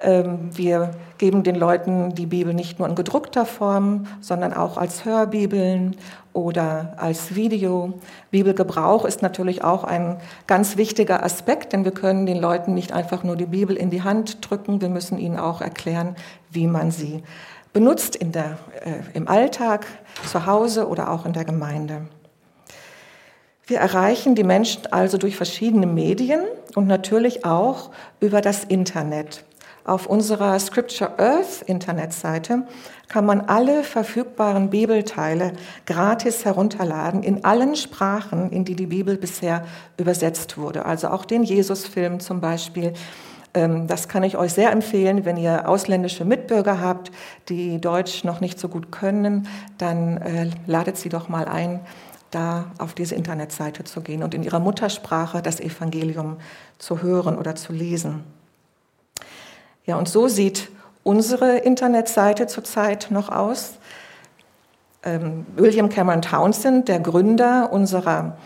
Ähm, 0.00 0.50
wir 0.56 0.92
geben 1.18 1.42
den 1.42 1.56
Leuten 1.56 2.14
die 2.14 2.26
Bibel 2.26 2.54
nicht 2.54 2.78
nur 2.78 2.88
in 2.88 2.94
gedruckter 2.94 3.44
Form, 3.44 4.06
sondern 4.20 4.54
auch 4.54 4.78
als 4.78 5.04
Hörbibeln 5.04 5.96
oder 6.32 6.94
als 6.96 7.34
Video. 7.34 7.92
Bibelgebrauch 8.30 9.04
ist 9.04 9.20
natürlich 9.20 9.62
auch 9.62 9.84
ein 9.84 10.16
ganz 10.46 10.76
wichtiger 10.78 11.22
Aspekt, 11.22 11.72
denn 11.72 11.84
wir 11.84 11.92
können 11.92 12.24
den 12.24 12.38
Leuten 12.38 12.72
nicht 12.72 12.92
einfach 12.92 13.24
nur 13.24 13.36
die 13.36 13.46
Bibel 13.46 13.76
in 13.76 13.90
die 13.90 14.02
Hand 14.02 14.38
drücken, 14.48 14.80
wir 14.80 14.88
müssen 14.88 15.18
ihnen 15.18 15.38
auch 15.38 15.60
erklären, 15.60 16.16
wie 16.50 16.66
man 16.66 16.90
sie 16.90 17.22
benutzt 17.72 18.16
in 18.16 18.32
der, 18.32 18.58
äh, 18.84 19.02
im 19.14 19.28
Alltag, 19.28 19.86
zu 20.26 20.46
Hause 20.46 20.88
oder 20.88 21.10
auch 21.10 21.26
in 21.26 21.32
der 21.32 21.44
Gemeinde. 21.44 22.06
Wir 23.66 23.78
erreichen 23.78 24.34
die 24.34 24.42
Menschen 24.42 24.82
also 24.90 25.18
durch 25.18 25.36
verschiedene 25.36 25.86
Medien 25.86 26.40
und 26.74 26.88
natürlich 26.88 27.44
auch 27.44 27.90
über 28.18 28.40
das 28.40 28.64
Internet. 28.64 29.44
Auf 29.84 30.06
unserer 30.06 30.58
Scripture 30.58 31.18
Earth 31.18 31.62
Internetseite 31.66 32.64
kann 33.08 33.24
man 33.24 33.40
alle 33.40 33.82
verfügbaren 33.82 34.70
Bibelteile 34.70 35.52
gratis 35.86 36.44
herunterladen 36.44 37.22
in 37.22 37.44
allen 37.44 37.74
Sprachen, 37.76 38.50
in 38.50 38.64
die 38.64 38.76
die 38.76 38.86
Bibel 38.86 39.16
bisher 39.16 39.64
übersetzt 39.96 40.58
wurde. 40.58 40.84
Also 40.84 41.08
auch 41.08 41.24
den 41.24 41.42
Jesusfilm 41.42 42.20
zum 42.20 42.40
Beispiel. 42.40 42.92
Ähm, 43.54 43.86
das 43.86 44.08
kann 44.08 44.22
ich 44.22 44.36
euch 44.36 44.52
sehr 44.52 44.70
empfehlen, 44.70 45.24
wenn 45.24 45.36
ihr 45.36 45.68
ausländische 45.68 46.24
Mitbürger 46.24 46.80
habt, 46.80 47.10
die 47.48 47.80
Deutsch 47.80 48.22
noch 48.22 48.40
nicht 48.40 48.60
so 48.60 48.68
gut 48.68 48.92
können, 48.92 49.48
dann 49.78 50.18
äh, 50.18 50.50
ladet 50.66 50.96
sie 50.96 51.08
doch 51.08 51.28
mal 51.28 51.46
ein, 51.46 51.80
da 52.30 52.66
auf 52.78 52.94
diese 52.94 53.16
Internetseite 53.16 53.82
zu 53.84 54.02
gehen 54.02 54.22
und 54.22 54.34
in 54.34 54.42
ihrer 54.42 54.60
Muttersprache 54.60 55.42
das 55.42 55.58
Evangelium 55.58 56.36
zu 56.78 57.02
hören 57.02 57.36
oder 57.36 57.56
zu 57.56 57.72
lesen. 57.72 58.22
Ja, 59.90 59.96
und 59.96 60.08
so 60.08 60.28
sieht 60.28 60.68
unsere 61.02 61.56
Internetseite 61.56 62.46
zurzeit 62.46 63.08
noch 63.10 63.28
aus. 63.28 63.72
Ähm, 65.02 65.44
William 65.56 65.88
Cameron 65.88 66.22
Townsend, 66.22 66.86
der 66.86 67.00
Gründer 67.00 67.72
unserer 67.72 68.36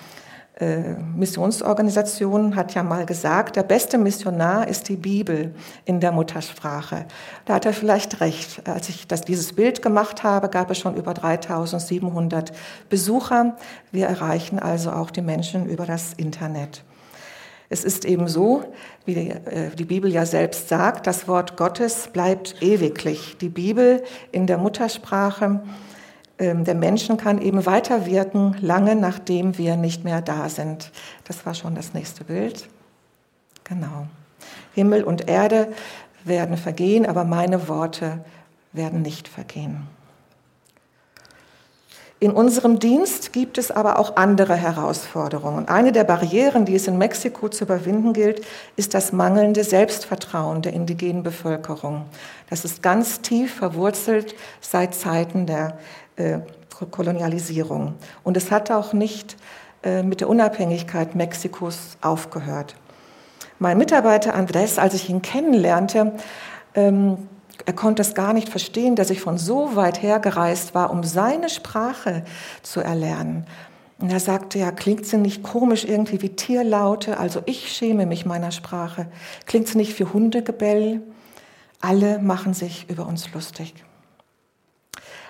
äh, 0.58 0.94
Missionsorganisation, 1.14 2.56
hat 2.56 2.72
ja 2.74 2.82
mal 2.82 3.04
gesagt, 3.04 3.56
der 3.56 3.62
beste 3.62 3.98
Missionar 3.98 4.68
ist 4.68 4.88
die 4.88 4.96
Bibel 4.96 5.54
in 5.84 6.00
der 6.00 6.12
Muttersprache. 6.12 7.04
Da 7.44 7.56
hat 7.56 7.66
er 7.66 7.74
vielleicht 7.74 8.22
recht. 8.22 8.66
Als 8.66 8.88
ich 8.88 9.06
das, 9.06 9.20
dieses 9.20 9.52
Bild 9.52 9.82
gemacht 9.82 10.22
habe, 10.22 10.48
gab 10.48 10.70
es 10.70 10.78
schon 10.78 10.96
über 10.96 11.12
3700 11.12 12.52
Besucher. 12.88 13.54
Wir 13.92 14.06
erreichen 14.06 14.58
also 14.58 14.92
auch 14.92 15.10
die 15.10 15.20
Menschen 15.20 15.66
über 15.66 15.84
das 15.84 16.14
Internet. 16.14 16.84
Es 17.74 17.84
ist 17.84 18.04
eben 18.04 18.28
so, 18.28 18.62
wie 19.04 19.14
die, 19.14 19.30
äh, 19.30 19.70
die, 19.76 19.84
Bibel 19.84 20.08
ja 20.12 20.24
selbst 20.26 20.68
sagt, 20.68 21.08
das 21.08 21.26
Wort 21.26 21.56
Gottes 21.56 22.08
bleibt 22.12 22.62
ewiglich. 22.62 23.36
Die 23.40 23.48
Bibel 23.48 24.04
in 24.30 24.46
der 24.46 24.58
Muttersprache 24.58 25.60
ähm, 26.38 26.64
der 26.64 26.76
Menschen 26.76 27.16
kann 27.16 27.42
eben 27.42 27.66
weiterwirken, 27.66 28.56
lange 28.60 28.94
nachdem 28.94 29.58
wir 29.58 29.76
nicht 29.76 30.04
mehr 30.04 30.22
da 30.22 30.48
sind. 30.48 30.92
Das 31.24 31.44
war 31.46 31.54
schon 31.54 31.74
das 31.74 31.94
nächste 31.94 32.22
Bild. 32.22 32.68
Genau. 33.64 34.06
Himmel 34.76 35.02
und 35.02 35.28
Erde 35.28 35.72
werden 36.22 36.56
vergehen, 36.56 37.06
aber 37.06 37.24
meine 37.24 37.66
Worte 37.66 38.24
werden 38.72 39.02
nicht 39.02 39.26
vergehen. 39.26 39.88
In 42.20 42.30
unserem 42.30 42.78
Dienst 42.78 43.32
gibt 43.32 43.58
es 43.58 43.70
aber 43.70 43.98
auch 43.98 44.16
andere 44.16 44.54
Herausforderungen. 44.54 45.68
Eine 45.68 45.92
der 45.92 46.04
Barrieren, 46.04 46.64
die 46.64 46.76
es 46.76 46.86
in 46.86 46.96
Mexiko 46.96 47.48
zu 47.48 47.64
überwinden 47.64 48.12
gilt, 48.12 48.44
ist 48.76 48.94
das 48.94 49.12
mangelnde 49.12 49.64
Selbstvertrauen 49.64 50.62
der 50.62 50.72
indigenen 50.72 51.22
Bevölkerung. 51.22 52.06
Das 52.48 52.64
ist 52.64 52.82
ganz 52.82 53.20
tief 53.20 53.54
verwurzelt 53.54 54.34
seit 54.60 54.94
Zeiten 54.94 55.46
der 55.46 55.76
äh, 56.16 56.38
Kolonialisierung. 56.90 57.94
Und 58.22 58.36
es 58.36 58.50
hat 58.50 58.70
auch 58.70 58.92
nicht 58.92 59.36
äh, 59.82 60.02
mit 60.02 60.20
der 60.20 60.28
Unabhängigkeit 60.28 61.14
Mexikos 61.14 61.98
aufgehört. 62.00 62.76
Mein 63.58 63.76
Mitarbeiter 63.76 64.34
Andres, 64.34 64.78
als 64.78 64.94
ich 64.94 65.10
ihn 65.10 65.20
kennenlernte, 65.20 66.12
ähm, 66.74 67.28
er 67.66 67.72
konnte 67.72 68.02
es 68.02 68.14
gar 68.14 68.32
nicht 68.32 68.48
verstehen, 68.48 68.96
dass 68.96 69.10
ich 69.10 69.20
von 69.20 69.38
so 69.38 69.76
weit 69.76 70.02
her 70.02 70.18
gereist 70.18 70.74
war, 70.74 70.90
um 70.90 71.04
seine 71.04 71.48
Sprache 71.48 72.24
zu 72.62 72.80
erlernen. 72.80 73.46
Und 73.98 74.10
er 74.10 74.20
sagte, 74.20 74.58
ja, 74.58 74.72
klingt 74.72 75.06
sie 75.06 75.16
nicht 75.16 75.42
komisch 75.42 75.84
irgendwie 75.84 76.20
wie 76.20 76.30
Tierlaute? 76.30 77.18
Also 77.18 77.42
ich 77.46 77.72
schäme 77.72 78.06
mich 78.06 78.26
meiner 78.26 78.50
Sprache. 78.50 79.06
Klingt 79.46 79.68
sie 79.68 79.78
nicht 79.78 79.98
wie 79.98 80.04
Hundegebell? 80.04 81.00
Alle 81.80 82.18
machen 82.18 82.54
sich 82.54 82.88
über 82.90 83.06
uns 83.06 83.32
lustig. 83.32 83.74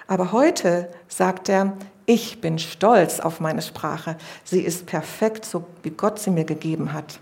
Aber 0.07 0.33
heute 0.33 0.91
sagt 1.09 1.49
er, 1.49 1.77
ich 2.07 2.41
bin 2.41 2.59
stolz 2.59 3.21
auf 3.21 3.41
meine 3.41 3.63
Sprache. 3.63 4.17
Sie 4.45 4.61
ist 4.61 4.87
perfekt, 4.87 5.45
so 5.45 5.65
wie 5.83 5.91
Gott 5.91 6.19
sie 6.19 6.31
mir 6.31 6.45
gegeben 6.45 6.93
hat. 6.93 7.19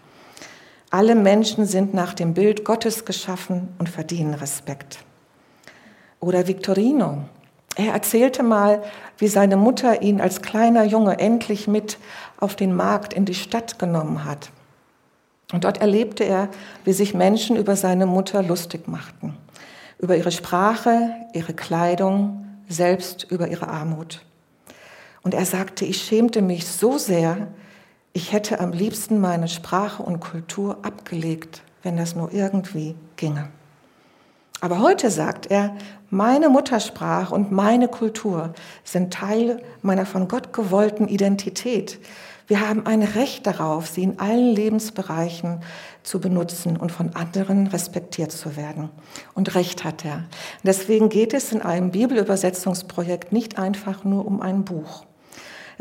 Alle 0.93 1.15
Menschen 1.15 1.65
sind 1.65 1.95
nach 1.95 2.13
dem 2.13 2.35
Bild 2.35 2.67
Gottes 2.67 3.07
geschaffen 3.07 3.71
und 3.79 3.89
verdienen 3.89 4.35
Respekt. 4.35 4.99
Oder 6.21 6.47
Victorino. 6.47 7.25
Er 7.77 7.95
erzählte 7.95 8.43
mal, 8.43 8.83
wie 9.17 9.29
seine 9.29 9.57
Mutter 9.57 10.03
ihn 10.03 10.21
als 10.21 10.43
kleiner 10.43 10.85
Junge 10.85 11.19
endlich 11.19 11.67
mit 11.67 11.97
auf 12.39 12.57
den 12.57 12.77
Markt 12.77 13.15
in 13.15 13.25
die 13.25 13.35
Stadt 13.35 13.79
genommen 13.79 14.27
hat. 14.27 14.51
Und 15.51 15.65
dort 15.65 15.79
erlebte 15.81 16.25
er, 16.25 16.51
wie 16.85 16.93
sich 16.93 17.15
Menschen 17.15 17.57
über 17.57 17.75
seine 17.75 18.05
Mutter 18.05 18.43
lustig 18.43 18.87
machten. 18.87 19.35
Über 19.99 20.19
ihre 20.19 20.31
Sprache, 20.31 21.15
ihre 21.33 21.55
Kleidung, 21.55 22.47
selbst 22.69 23.25
über 23.31 23.49
ihre 23.49 23.69
Armut. 23.69 24.21
Und 25.23 25.33
er 25.33 25.47
sagte, 25.47 25.87
ich 25.87 26.03
schämte 26.03 26.43
mich 26.43 26.67
so 26.67 26.99
sehr, 26.99 27.49
ich 28.13 28.33
hätte 28.33 28.61
am 28.61 28.73
liebsten 28.73 29.21
meine 29.21 29.49
Sprache 29.49 30.03
und 30.03 30.21
Kultur 30.21 30.79
abgelegt, 30.83 31.63
wenn 31.83 31.97
das 31.97 32.15
nur 32.15 32.33
irgendwie 32.33 32.95
ginge. 33.17 33.49
Aber 34.61 34.79
heute 34.79 35.11
sagt 35.11 35.47
er, 35.47 35.75
meine 36.09 36.49
Muttersprache 36.49 37.35
und 37.35 37.51
meine 37.51 37.89
Kultur 37.89 38.53
sind 38.85 39.13
Teil 39.13 39.63
meiner 39.81 40.07
von 40.07 40.29
Gott 40.29 40.53
gewollten 40.53 41.09
Identität. 41.09 41.99
Wir 42.47 42.69
haben 42.69 42.87
ein 42.87 43.03
Recht 43.03 43.47
darauf, 43.47 43.89
sie 43.89 44.03
in 44.03 44.21
allen 44.21 44.55
Lebensbereichen 44.55 45.61
zu 46.03 46.21
benutzen 46.21 46.77
und 46.77 46.93
von 46.93 47.17
anderen 47.17 47.67
respektiert 47.67 48.31
zu 48.31 48.57
werden. 48.57 48.91
Und 49.35 49.55
Recht 49.55 49.85
hat 49.85 50.05
er. 50.05 50.25
Deswegen 50.63 51.09
geht 51.09 51.35
es 51.35 51.51
in 51.51 51.63
einem 51.63 51.91
Bibelübersetzungsprojekt 51.91 53.33
nicht 53.33 53.59
einfach 53.59 54.05
nur 54.05 54.27
um 54.27 54.43
ein 54.43 54.65
Buch. 54.65 55.07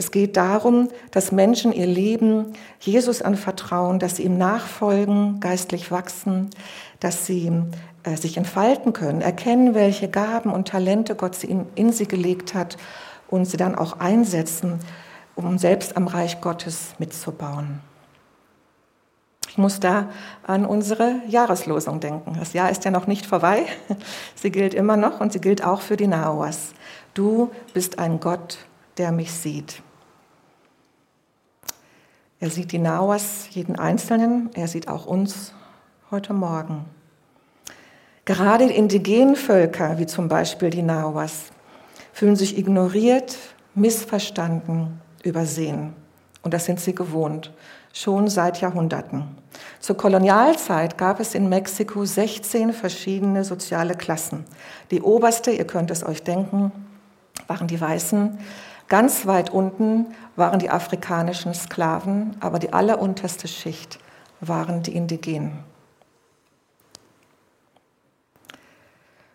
Es 0.01 0.09
geht 0.09 0.35
darum, 0.35 0.89
dass 1.11 1.31
Menschen 1.31 1.71
ihr 1.71 1.85
Leben 1.85 2.53
Jesus 2.79 3.21
anvertrauen, 3.21 3.99
dass 3.99 4.15
sie 4.15 4.23
ihm 4.23 4.35
nachfolgen, 4.35 5.39
geistlich 5.39 5.91
wachsen, 5.91 6.49
dass 6.99 7.27
sie 7.27 7.51
äh, 8.01 8.15
sich 8.17 8.35
entfalten 8.35 8.93
können, 8.93 9.21
erkennen, 9.21 9.75
welche 9.75 10.09
Gaben 10.09 10.51
und 10.51 10.67
Talente 10.67 11.13
Gott 11.13 11.35
sie 11.35 11.45
in, 11.45 11.67
in 11.75 11.93
sie 11.93 12.07
gelegt 12.07 12.55
hat 12.55 12.77
und 13.27 13.45
sie 13.45 13.57
dann 13.57 13.75
auch 13.75 13.99
einsetzen, 13.99 14.79
um 15.35 15.59
selbst 15.59 15.95
am 15.95 16.07
Reich 16.07 16.41
Gottes 16.41 16.95
mitzubauen. 16.97 17.79
Ich 19.49 19.59
muss 19.59 19.79
da 19.79 20.09
an 20.41 20.65
unsere 20.65 21.21
Jahreslosung 21.27 21.99
denken. 21.99 22.37
Das 22.39 22.53
Jahr 22.53 22.71
ist 22.71 22.85
ja 22.85 22.89
noch 22.89 23.05
nicht 23.05 23.27
vorbei. 23.27 23.67
Sie 24.33 24.49
gilt 24.49 24.73
immer 24.73 24.97
noch 24.97 25.21
und 25.21 25.31
sie 25.31 25.41
gilt 25.41 25.63
auch 25.63 25.81
für 25.81 25.95
die 25.95 26.07
Nahuas. 26.07 26.73
Du 27.13 27.51
bist 27.75 27.99
ein 27.99 28.19
Gott, 28.19 28.57
der 28.97 29.11
mich 29.11 29.31
sieht. 29.31 29.83
Er 32.41 32.49
sieht 32.49 32.71
die 32.71 32.79
Nahuas, 32.79 33.45
jeden 33.51 33.75
Einzelnen. 33.75 34.49
Er 34.55 34.67
sieht 34.67 34.87
auch 34.87 35.05
uns 35.05 35.53
heute 36.09 36.33
Morgen. 36.33 36.85
Gerade 38.25 38.65
die 38.65 38.73
indigenen 38.73 39.35
Völker, 39.35 39.99
wie 39.99 40.07
zum 40.07 40.27
Beispiel 40.27 40.71
die 40.71 40.81
Nahuas, 40.81 41.51
fühlen 42.11 42.35
sich 42.35 42.57
ignoriert, 42.57 43.37
missverstanden, 43.75 44.99
übersehen. 45.23 45.93
Und 46.41 46.55
das 46.55 46.65
sind 46.65 46.79
sie 46.79 46.95
gewohnt, 46.95 47.53
schon 47.93 48.27
seit 48.27 48.59
Jahrhunderten. 48.59 49.23
Zur 49.79 49.95
Kolonialzeit 49.95 50.97
gab 50.97 51.19
es 51.19 51.35
in 51.35 51.47
Mexiko 51.47 52.05
16 52.05 52.73
verschiedene 52.73 53.43
soziale 53.43 53.93
Klassen. 53.93 54.45
Die 54.89 55.03
oberste, 55.03 55.51
ihr 55.51 55.67
könnt 55.67 55.91
es 55.91 56.03
euch 56.03 56.23
denken, 56.23 56.71
waren 57.45 57.67
die 57.67 57.79
Weißen. 57.79 58.39
Ganz 58.91 59.25
weit 59.25 59.51
unten 59.51 60.07
waren 60.35 60.59
die 60.59 60.69
afrikanischen 60.69 61.53
Sklaven, 61.53 62.35
aber 62.41 62.59
die 62.59 62.73
allerunterste 62.73 63.47
Schicht 63.47 63.99
waren 64.41 64.83
die 64.83 64.93
Indigenen. 64.93 65.59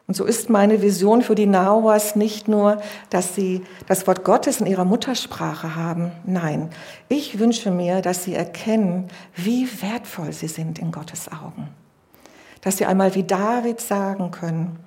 Und 0.07 0.14
so 0.14 0.27
ist 0.27 0.51
meine 0.51 0.83
Vision 0.83 1.23
für 1.23 1.35
die 1.35 1.47
Nahuas 1.47 2.16
nicht 2.16 2.49
nur, 2.49 2.83
dass 3.09 3.35
sie 3.35 3.64
das 3.87 4.07
Wort 4.07 4.25
Gottes 4.25 4.61
in 4.61 4.66
ihrer 4.66 4.85
Muttersprache 4.85 5.75
haben. 5.75 6.12
Nein, 6.27 6.69
ich 7.09 7.38
wünsche 7.38 7.71
mir, 7.71 8.03
dass 8.03 8.25
sie 8.25 8.35
erkennen, 8.35 9.09
wie 9.37 9.66
wertvoll 9.81 10.35
sie 10.35 10.49
sind 10.49 10.79
in 10.79 10.92
Gottes 10.92 11.33
Augen. 11.33 11.69
Dass 12.61 12.77
sie 12.77 12.85
einmal 12.85 13.14
wie 13.14 13.25
David 13.25 13.81
sagen 13.81 14.33
können, 14.33 14.86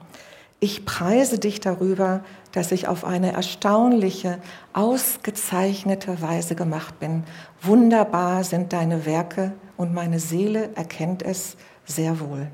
ich 0.60 0.86
preise 0.86 1.40
dich 1.40 1.62
darüber, 1.62 2.22
dass 2.52 2.72
ich 2.72 2.88
auf 2.88 3.06
eine 3.06 3.32
erstaunliche, 3.32 4.40
ausgezeichnete 4.74 6.22
Weise 6.22 6.56
gemacht 6.56 7.00
bin. 7.00 7.24
Wunderbar 7.62 8.44
sind 8.44 8.74
deine 8.74 9.06
Werke 9.06 9.54
und 9.78 9.94
meine 9.94 10.20
Seele 10.20 10.70
erkennt 10.76 11.24
es 11.24 11.56
sehr 11.86 12.20
wohl. 12.20 12.48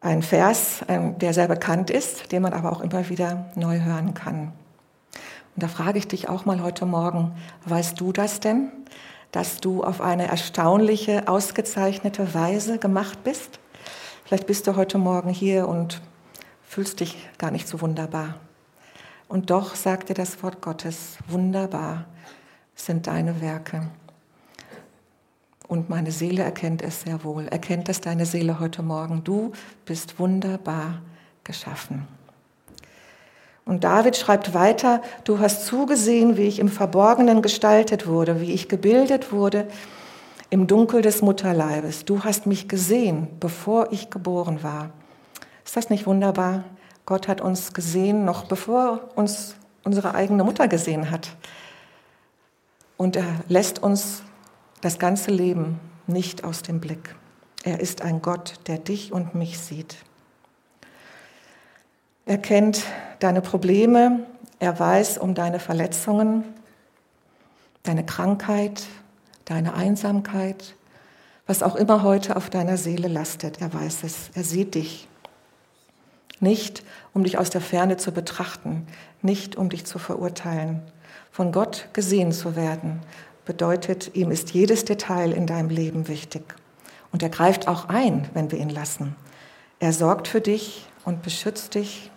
Ein 0.00 0.22
Vers, 0.22 0.84
der 0.88 1.32
sehr 1.32 1.48
bekannt 1.48 1.90
ist, 1.90 2.30
den 2.30 2.42
man 2.42 2.52
aber 2.52 2.70
auch 2.70 2.80
immer 2.80 3.08
wieder 3.08 3.46
neu 3.54 3.80
hören 3.80 4.14
kann. 4.14 4.52
Und 5.56 5.62
da 5.62 5.68
frage 5.68 5.98
ich 5.98 6.06
dich 6.06 6.28
auch 6.28 6.44
mal 6.44 6.62
heute 6.62 6.84
Morgen, 6.84 7.32
weißt 7.64 7.98
du 7.98 8.12
das 8.12 8.40
denn, 8.40 8.70
dass 9.32 9.58
du 9.58 9.82
auf 9.82 10.02
eine 10.02 10.28
erstaunliche, 10.28 11.28
ausgezeichnete 11.28 12.34
Weise 12.34 12.78
gemacht 12.78 13.24
bist? 13.24 13.58
Vielleicht 14.26 14.48
bist 14.48 14.66
du 14.66 14.74
heute 14.74 14.98
Morgen 14.98 15.30
hier 15.30 15.68
und 15.68 16.02
fühlst 16.64 16.98
dich 16.98 17.16
gar 17.38 17.52
nicht 17.52 17.68
so 17.68 17.80
wunderbar. 17.80 18.34
Und 19.28 19.50
doch 19.50 19.76
sagt 19.76 20.08
dir 20.08 20.14
das 20.14 20.42
Wort 20.42 20.60
Gottes, 20.60 21.16
wunderbar 21.28 22.06
sind 22.74 23.06
deine 23.06 23.40
Werke. 23.40 23.86
Und 25.68 25.90
meine 25.90 26.10
Seele 26.10 26.42
erkennt 26.42 26.82
es 26.82 27.02
sehr 27.02 27.22
wohl. 27.22 27.46
Erkennt 27.46 27.88
es 27.88 28.00
deine 28.00 28.26
Seele 28.26 28.58
heute 28.58 28.82
Morgen. 28.82 29.22
Du 29.22 29.52
bist 29.84 30.18
wunderbar 30.18 31.02
geschaffen. 31.44 32.08
Und 33.64 33.84
David 33.84 34.16
schreibt 34.16 34.54
weiter, 34.54 35.02
du 35.22 35.38
hast 35.38 35.66
zugesehen, 35.66 36.36
wie 36.36 36.48
ich 36.48 36.58
im 36.58 36.68
Verborgenen 36.68 37.42
gestaltet 37.42 38.08
wurde, 38.08 38.40
wie 38.40 38.52
ich 38.52 38.68
gebildet 38.68 39.30
wurde 39.30 39.68
im 40.50 40.66
Dunkel 40.66 41.02
des 41.02 41.22
Mutterleibes. 41.22 42.04
Du 42.04 42.24
hast 42.24 42.46
mich 42.46 42.68
gesehen, 42.68 43.28
bevor 43.40 43.92
ich 43.92 44.10
geboren 44.10 44.62
war. 44.62 44.90
Ist 45.64 45.76
das 45.76 45.90
nicht 45.90 46.06
wunderbar? 46.06 46.64
Gott 47.04 47.28
hat 47.28 47.40
uns 47.40 47.72
gesehen, 47.72 48.24
noch 48.24 48.44
bevor 48.46 49.10
uns 49.14 49.56
unsere 49.84 50.14
eigene 50.14 50.44
Mutter 50.44 50.68
gesehen 50.68 51.10
hat. 51.10 51.36
Und 52.96 53.16
er 53.16 53.26
lässt 53.48 53.82
uns 53.82 54.22
das 54.80 54.98
ganze 54.98 55.30
Leben 55.30 55.78
nicht 56.06 56.44
aus 56.44 56.62
dem 56.62 56.80
Blick. 56.80 57.14
Er 57.62 57.80
ist 57.80 58.02
ein 58.02 58.22
Gott, 58.22 58.54
der 58.66 58.78
dich 58.78 59.12
und 59.12 59.34
mich 59.34 59.58
sieht. 59.58 59.96
Er 62.24 62.38
kennt 62.38 62.82
deine 63.18 63.40
Probleme, 63.40 64.26
er 64.58 64.78
weiß 64.78 65.18
um 65.18 65.34
deine 65.34 65.60
Verletzungen, 65.60 66.44
deine 67.82 68.04
Krankheit, 68.04 68.84
deine 69.46 69.74
Einsamkeit, 69.74 70.74
was 71.46 71.62
auch 71.62 71.76
immer 71.76 72.02
heute 72.02 72.36
auf 72.36 72.50
deiner 72.50 72.76
Seele 72.76 73.08
lastet. 73.08 73.62
Er 73.62 73.72
weiß 73.72 74.02
es, 74.02 74.30
er 74.34 74.44
sieht 74.44 74.74
dich. 74.74 75.08
Nicht, 76.38 76.82
um 77.14 77.24
dich 77.24 77.38
aus 77.38 77.48
der 77.48 77.62
Ferne 77.62 77.96
zu 77.96 78.12
betrachten, 78.12 78.86
nicht, 79.22 79.56
um 79.56 79.70
dich 79.70 79.86
zu 79.86 79.98
verurteilen, 79.98 80.82
von 81.30 81.50
Gott 81.50 81.88
gesehen 81.94 82.32
zu 82.32 82.56
werden, 82.56 83.00
bedeutet, 83.46 84.14
ihm 84.14 84.30
ist 84.30 84.50
jedes 84.50 84.84
Detail 84.84 85.32
in 85.32 85.46
deinem 85.46 85.70
Leben 85.70 86.08
wichtig. 86.08 86.42
Und 87.12 87.22
er 87.22 87.30
greift 87.30 87.68
auch 87.68 87.88
ein, 87.88 88.28
wenn 88.34 88.50
wir 88.50 88.58
ihn 88.58 88.68
lassen. 88.68 89.16
Er 89.78 89.92
sorgt 89.92 90.28
für 90.28 90.40
dich 90.40 90.86
und 91.04 91.22
beschützt 91.22 91.74
dich. 91.74 92.10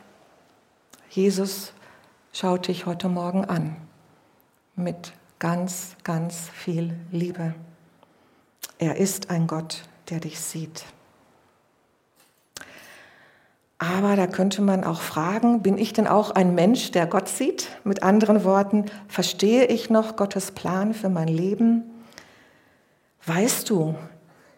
Jesus 1.09 1.73
schaut 2.33 2.67
dich 2.67 2.85
heute 2.85 3.07
Morgen 3.07 3.45
an 3.45 3.77
mit 4.75 5.13
ganz, 5.39 5.95
ganz 6.03 6.49
viel 6.53 6.93
Liebe. 7.11 7.55
Er 8.77 8.97
ist 8.97 9.29
ein 9.29 9.47
Gott, 9.47 9.83
der 10.09 10.19
dich 10.19 10.39
sieht. 10.39 10.85
Aber 13.77 14.17
da 14.17 14.27
könnte 14.27 14.61
man 14.61 14.83
auch 14.83 14.99
fragen, 14.99 15.61
bin 15.61 15.77
ich 15.77 15.93
denn 15.93 16.05
auch 16.05 16.31
ein 16.31 16.53
Mensch, 16.53 16.91
der 16.91 17.07
Gott 17.07 17.29
sieht? 17.29 17.69
Mit 17.85 18.03
anderen 18.03 18.43
Worten, 18.43 18.85
verstehe 19.07 19.65
ich 19.65 19.89
noch 19.89 20.17
Gottes 20.17 20.51
Plan 20.51 20.93
für 20.93 21.07
mein 21.07 21.29
Leben? 21.29 21.83
Weißt 23.25 23.69
du, 23.69 23.95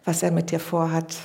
was 0.04 0.24
er 0.24 0.32
mit 0.32 0.50
dir 0.50 0.58
vorhat? 0.58 1.16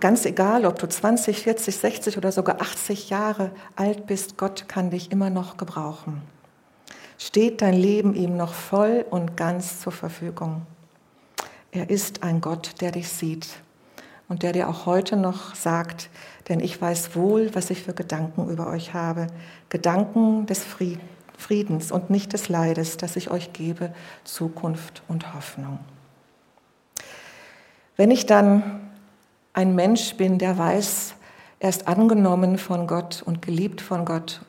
Ganz 0.00 0.24
egal, 0.24 0.66
ob 0.66 0.78
du 0.80 0.88
20, 0.88 1.38
40, 1.38 1.76
60 1.76 2.18
oder 2.18 2.32
sogar 2.32 2.60
80 2.60 3.10
Jahre 3.10 3.52
alt 3.76 4.06
bist, 4.06 4.36
Gott 4.36 4.68
kann 4.68 4.90
dich 4.90 5.12
immer 5.12 5.30
noch 5.30 5.56
gebrauchen. 5.56 6.22
Steht 7.26 7.62
dein 7.62 7.72
Leben 7.72 8.14
ihm 8.14 8.36
noch 8.36 8.52
voll 8.52 9.02
und 9.08 9.34
ganz 9.34 9.80
zur 9.80 9.92
Verfügung? 9.92 10.66
Er 11.72 11.88
ist 11.88 12.22
ein 12.22 12.42
Gott, 12.42 12.82
der 12.82 12.90
dich 12.90 13.08
sieht 13.08 13.48
und 14.28 14.42
der 14.42 14.52
dir 14.52 14.68
auch 14.68 14.84
heute 14.84 15.16
noch 15.16 15.54
sagt, 15.54 16.10
denn 16.50 16.60
ich 16.60 16.78
weiß 16.78 17.16
wohl, 17.16 17.54
was 17.54 17.70
ich 17.70 17.82
für 17.82 17.94
Gedanken 17.94 18.50
über 18.50 18.66
euch 18.66 18.92
habe. 18.92 19.28
Gedanken 19.70 20.44
des 20.44 20.66
Friedens 21.38 21.90
und 21.90 22.10
nicht 22.10 22.34
des 22.34 22.50
Leides, 22.50 22.98
das 22.98 23.16
ich 23.16 23.30
euch 23.30 23.54
gebe, 23.54 23.94
Zukunft 24.24 25.02
und 25.08 25.32
Hoffnung. 25.32 25.78
Wenn 27.96 28.10
ich 28.10 28.26
dann 28.26 28.90
ein 29.54 29.74
Mensch 29.74 30.14
bin, 30.16 30.38
der 30.38 30.58
weiß, 30.58 31.14
er 31.58 31.70
ist 31.70 31.88
angenommen 31.88 32.58
von 32.58 32.86
Gott 32.86 33.22
und 33.24 33.40
geliebt 33.40 33.80
von 33.80 34.04
Gott, 34.04 34.42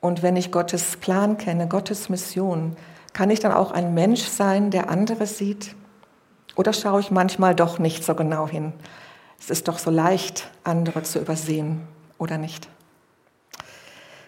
und 0.00 0.22
wenn 0.22 0.36
ich 0.36 0.52
Gottes 0.52 0.96
Plan 0.96 1.36
kenne, 1.36 1.68
Gottes 1.68 2.08
Mission, 2.08 2.76
kann 3.12 3.30
ich 3.30 3.40
dann 3.40 3.52
auch 3.52 3.70
ein 3.70 3.94
Mensch 3.94 4.22
sein, 4.22 4.70
der 4.70 4.88
andere 4.88 5.26
sieht, 5.26 5.74
oder 6.56 6.72
schaue 6.72 7.00
ich 7.00 7.10
manchmal 7.10 7.54
doch 7.54 7.78
nicht 7.78 8.04
so 8.04 8.14
genau 8.14 8.48
hin? 8.48 8.72
Es 9.38 9.50
ist 9.50 9.68
doch 9.68 9.78
so 9.78 9.90
leicht, 9.90 10.50
andere 10.64 11.02
zu 11.02 11.18
übersehen, 11.18 11.82
oder 12.18 12.38
nicht? 12.38 12.68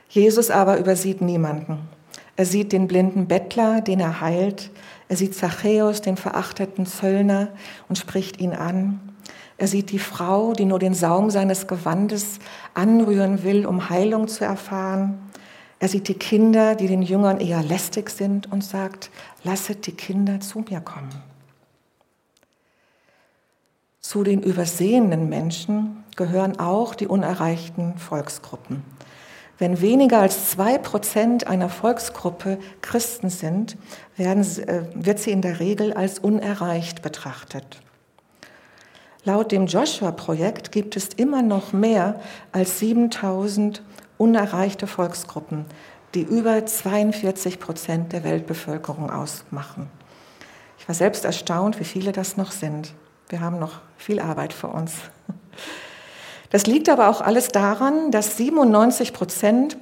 Jesus 0.08 0.50
aber 0.50 0.78
übersieht 0.78 1.20
niemanden. 1.20 1.88
Er 2.36 2.46
sieht 2.46 2.72
den 2.72 2.86
blinden 2.86 3.26
Bettler, 3.26 3.80
den 3.80 4.00
er 4.00 4.20
heilt. 4.20 4.70
Er 5.08 5.16
sieht 5.16 5.34
Zachäus, 5.34 6.00
den 6.00 6.16
verachteten 6.16 6.86
Zöllner, 6.86 7.48
und 7.88 7.98
spricht 7.98 8.40
ihn 8.40 8.54
an. 8.54 9.00
Er 9.58 9.68
sieht 9.68 9.90
die 9.90 9.98
Frau, 9.98 10.54
die 10.54 10.64
nur 10.64 10.78
den 10.78 10.94
Saum 10.94 11.30
seines 11.30 11.66
Gewandes 11.66 12.38
anrühren 12.74 13.42
will, 13.42 13.66
um 13.66 13.90
Heilung 13.90 14.28
zu 14.28 14.44
erfahren. 14.44 15.18
Er 15.82 15.88
sieht 15.88 16.06
die 16.06 16.14
Kinder, 16.14 16.76
die 16.76 16.86
den 16.86 17.02
Jüngern 17.02 17.40
eher 17.40 17.60
lästig 17.60 18.08
sind 18.08 18.52
und 18.52 18.62
sagt, 18.62 19.10
lasset 19.42 19.84
die 19.88 19.96
Kinder 19.96 20.38
zu 20.38 20.60
mir 20.60 20.80
kommen. 20.80 21.10
Zu 23.98 24.22
den 24.22 24.44
übersehenen 24.44 25.28
Menschen 25.28 26.04
gehören 26.14 26.60
auch 26.60 26.94
die 26.94 27.08
unerreichten 27.08 27.98
Volksgruppen. 27.98 28.84
Wenn 29.58 29.80
weniger 29.80 30.20
als 30.20 30.50
zwei 30.50 30.78
Prozent 30.78 31.48
einer 31.48 31.68
Volksgruppe 31.68 32.58
Christen 32.80 33.28
sind, 33.28 33.76
werden, 34.16 34.42
äh, 34.42 34.84
wird 34.94 35.18
sie 35.18 35.32
in 35.32 35.42
der 35.42 35.58
Regel 35.58 35.94
als 35.94 36.20
unerreicht 36.20 37.02
betrachtet. 37.02 37.80
Laut 39.24 39.50
dem 39.50 39.66
Joshua-Projekt 39.66 40.70
gibt 40.70 40.94
es 40.94 41.08
immer 41.08 41.42
noch 41.42 41.72
mehr 41.72 42.20
als 42.52 42.78
7000 42.78 43.82
unerreichte 44.22 44.86
Volksgruppen, 44.86 45.64
die 46.14 46.22
über 46.22 46.64
42 46.64 47.58
Prozent 47.58 48.12
der 48.12 48.22
Weltbevölkerung 48.22 49.10
ausmachen. 49.10 49.90
Ich 50.78 50.86
war 50.86 50.94
selbst 50.94 51.24
erstaunt, 51.24 51.80
wie 51.80 51.84
viele 51.84 52.12
das 52.12 52.36
noch 52.36 52.52
sind. 52.52 52.94
Wir 53.30 53.40
haben 53.40 53.58
noch 53.58 53.80
viel 53.96 54.20
Arbeit 54.20 54.52
vor 54.52 54.74
uns. 54.74 54.92
Das 56.50 56.66
liegt 56.66 56.88
aber 56.88 57.08
auch 57.08 57.20
alles 57.20 57.48
daran, 57.48 58.12
dass 58.12 58.36
97 58.36 59.12
Prozent 59.12 59.76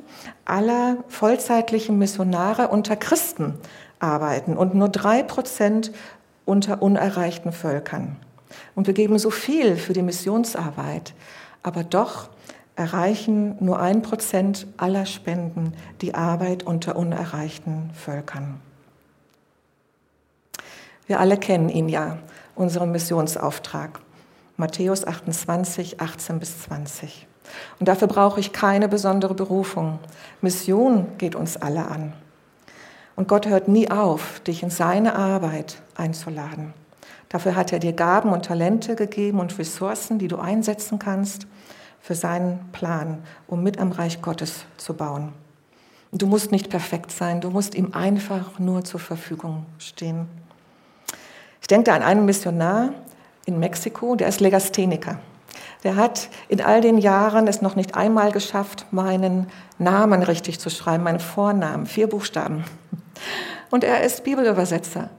aller 0.46 0.96
vollzeitlichen 1.08 1.98
Missionare 1.98 2.68
unter 2.68 2.96
Christen 2.96 3.58
arbeiten 3.98 4.56
und 4.56 4.74
nur 4.74 4.88
drei 4.88 5.22
Prozent 5.22 5.92
unter 6.46 6.80
unerreichten 6.80 7.52
Völkern. 7.52 8.16
Und 8.74 8.86
wir 8.86 8.94
geben 8.94 9.18
so 9.18 9.30
viel 9.30 9.76
für 9.76 9.92
die 9.92 10.02
Missionsarbeit, 10.02 11.12
aber 11.62 11.84
doch 11.84 12.30
erreichen 12.80 13.56
nur 13.60 13.78
ein 13.78 14.00
Prozent 14.00 14.66
aller 14.78 15.04
Spenden 15.04 15.74
die 16.00 16.14
Arbeit 16.14 16.62
unter 16.62 16.96
unerreichten 16.96 17.90
Völkern. 17.92 18.58
Wir 21.06 21.20
alle 21.20 21.36
kennen 21.36 21.68
ihn 21.68 21.90
ja, 21.90 22.16
unseren 22.54 22.90
Missionsauftrag. 22.90 24.00
Matthäus 24.56 25.06
28, 25.06 26.00
18 26.00 26.38
bis 26.38 26.62
20. 26.62 27.26
Und 27.78 27.86
dafür 27.86 28.08
brauche 28.08 28.40
ich 28.40 28.52
keine 28.52 28.88
besondere 28.88 29.34
Berufung. 29.34 29.98
Mission 30.40 31.18
geht 31.18 31.34
uns 31.34 31.58
alle 31.58 31.86
an. 31.86 32.14
Und 33.14 33.28
Gott 33.28 33.46
hört 33.46 33.68
nie 33.68 33.90
auf, 33.90 34.40
dich 34.40 34.62
in 34.62 34.70
seine 34.70 35.16
Arbeit 35.16 35.82
einzuladen. 35.96 36.72
Dafür 37.28 37.56
hat 37.56 37.74
er 37.74 37.78
dir 37.78 37.92
Gaben 37.92 38.32
und 38.32 38.46
Talente 38.46 38.96
gegeben 38.96 39.38
und 39.38 39.58
Ressourcen, 39.58 40.18
die 40.18 40.28
du 40.28 40.38
einsetzen 40.38 40.98
kannst 40.98 41.46
für 42.00 42.14
seinen 42.14 42.70
Plan, 42.72 43.22
um 43.46 43.62
mit 43.62 43.78
am 43.78 43.92
Reich 43.92 44.22
Gottes 44.22 44.64
zu 44.76 44.94
bauen. 44.94 45.32
du 46.12 46.26
musst 46.26 46.50
nicht 46.50 46.70
perfekt 46.70 47.12
sein, 47.12 47.40
du 47.40 47.50
musst 47.50 47.74
ihm 47.74 47.92
einfach 47.92 48.58
nur 48.58 48.82
zur 48.84 48.98
Verfügung 48.98 49.66
stehen. 49.78 50.26
Ich 51.60 51.68
denke 51.68 51.92
an 51.92 52.02
einen 52.02 52.24
Missionar, 52.24 52.90
in 53.46 53.58
Mexiko, 53.58 54.16
der 54.16 54.28
ist 54.28 54.40
Legastheniker. 54.40 55.18
Der 55.82 55.96
hat 55.96 56.28
in 56.48 56.60
all 56.60 56.80
den 56.80 56.98
Jahren 56.98 57.46
es 57.46 57.62
noch 57.62 57.74
nicht 57.74 57.94
einmal 57.94 58.32
geschafft, 58.32 58.86
meinen 58.90 59.46
Namen 59.78 60.22
richtig 60.22 60.58
zu 60.60 60.68
schreiben, 60.68 61.04
meinen 61.04 61.20
Vornamen, 61.20 61.86
vier 61.86 62.08
Buchstaben. 62.08 62.64
Und 63.70 63.84
er 63.84 64.02
ist 64.02 64.24
Bibelübersetzer. 64.24 65.10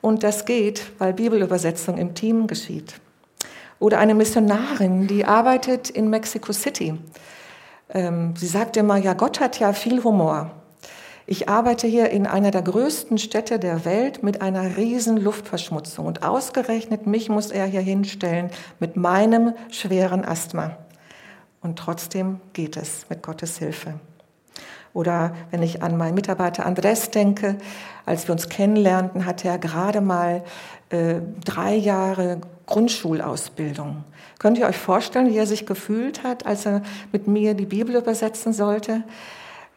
Und 0.00 0.22
das 0.22 0.44
geht, 0.44 0.92
weil 0.98 1.12
Bibelübersetzung 1.12 1.98
im 1.98 2.14
Team 2.14 2.46
geschieht. 2.46 2.94
Oder 3.80 3.98
eine 3.98 4.14
Missionarin, 4.14 5.06
die 5.06 5.24
arbeitet 5.24 5.88
in 5.90 6.10
Mexico 6.10 6.52
City. 6.52 6.98
Ähm, 7.90 8.34
sie 8.36 8.46
sagt 8.46 8.76
immer, 8.76 8.96
ja, 8.96 9.14
Gott 9.14 9.40
hat 9.40 9.58
ja 9.60 9.72
viel 9.72 10.02
Humor. 10.02 10.50
Ich 11.30 11.48
arbeite 11.48 11.86
hier 11.86 12.08
in 12.08 12.26
einer 12.26 12.50
der 12.50 12.62
größten 12.62 13.18
Städte 13.18 13.58
der 13.58 13.84
Welt 13.84 14.22
mit 14.22 14.40
einer 14.40 14.78
riesen 14.78 15.18
Luftverschmutzung 15.18 16.06
und 16.06 16.22
ausgerechnet 16.22 17.06
mich 17.06 17.28
muss 17.28 17.50
er 17.50 17.66
hier 17.66 17.82
hinstellen 17.82 18.50
mit 18.80 18.96
meinem 18.96 19.52
schweren 19.70 20.24
Asthma. 20.24 20.78
Und 21.60 21.78
trotzdem 21.78 22.40
geht 22.54 22.76
es 22.78 23.06
mit 23.10 23.22
Gottes 23.22 23.58
Hilfe. 23.58 24.00
Oder 24.94 25.34
wenn 25.50 25.62
ich 25.62 25.82
an 25.82 25.98
meinen 25.98 26.14
Mitarbeiter 26.14 26.64
Andres 26.64 27.10
denke, 27.10 27.58
als 28.06 28.26
wir 28.26 28.32
uns 28.32 28.48
kennenlernten, 28.48 29.26
hatte 29.26 29.48
er 29.48 29.58
gerade 29.58 30.00
mal 30.00 30.42
äh, 30.88 31.16
drei 31.44 31.74
Jahre 31.74 32.40
Grundschulausbildung. 32.68 34.04
Könnt 34.38 34.58
ihr 34.58 34.66
euch 34.66 34.76
vorstellen, 34.76 35.30
wie 35.30 35.38
er 35.38 35.46
sich 35.46 35.66
gefühlt 35.66 36.22
hat, 36.22 36.46
als 36.46 36.66
er 36.66 36.82
mit 37.10 37.26
mir 37.26 37.54
die 37.54 37.66
Bibel 37.66 37.96
übersetzen 37.96 38.52
sollte? 38.52 39.02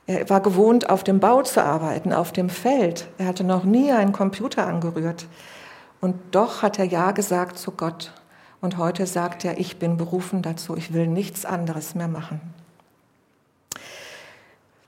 Er 0.07 0.29
war 0.29 0.41
gewohnt, 0.41 0.89
auf 0.89 1.03
dem 1.03 1.19
Bau 1.19 1.41
zu 1.41 1.63
arbeiten, 1.63 2.11
auf 2.13 2.31
dem 2.31 2.49
Feld. 2.49 3.07
Er 3.17 3.27
hatte 3.27 3.43
noch 3.43 3.63
nie 3.63 3.91
einen 3.91 4.11
Computer 4.11 4.67
angerührt. 4.67 5.25
Und 6.01 6.15
doch 6.31 6.61
hat 6.61 6.79
er 6.79 6.85
Ja 6.85 7.11
gesagt 7.11 7.57
zu 7.57 7.71
Gott. 7.71 8.11
Und 8.59 8.77
heute 8.77 9.07
sagt 9.07 9.45
er, 9.45 9.57
ich 9.59 9.77
bin 9.77 9.97
berufen 9.97 10.41
dazu, 10.41 10.75
ich 10.75 10.93
will 10.93 11.07
nichts 11.07 11.45
anderes 11.45 11.95
mehr 11.95 12.07
machen. 12.07 12.41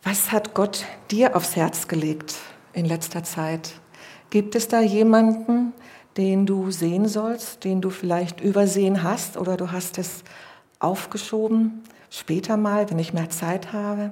Was 0.03 0.31
hat 0.31 0.53
Gott 0.53 0.85
dir 1.09 1.35
aufs 1.35 1.55
Herz 1.55 1.87
gelegt 1.87 2.35
in 2.73 2.85
letzter 2.85 3.23
Zeit? 3.23 3.71
Gibt 4.29 4.55
es 4.55 4.67
da 4.67 4.81
jemanden, 4.81 5.73
den 6.17 6.45
du 6.45 6.71
sehen 6.71 7.07
sollst, 7.07 7.63
den 7.63 7.81
du 7.81 7.89
vielleicht 7.89 8.41
übersehen 8.41 9.03
hast 9.03 9.37
oder 9.37 9.57
du 9.57 9.71
hast 9.71 9.97
es 9.97 10.23
aufgeschoben, 10.79 11.83
später 12.09 12.57
mal, 12.57 12.89
wenn 12.89 12.99
ich 12.99 13.13
mehr 13.13 13.29
Zeit 13.29 13.73
habe? 13.73 14.11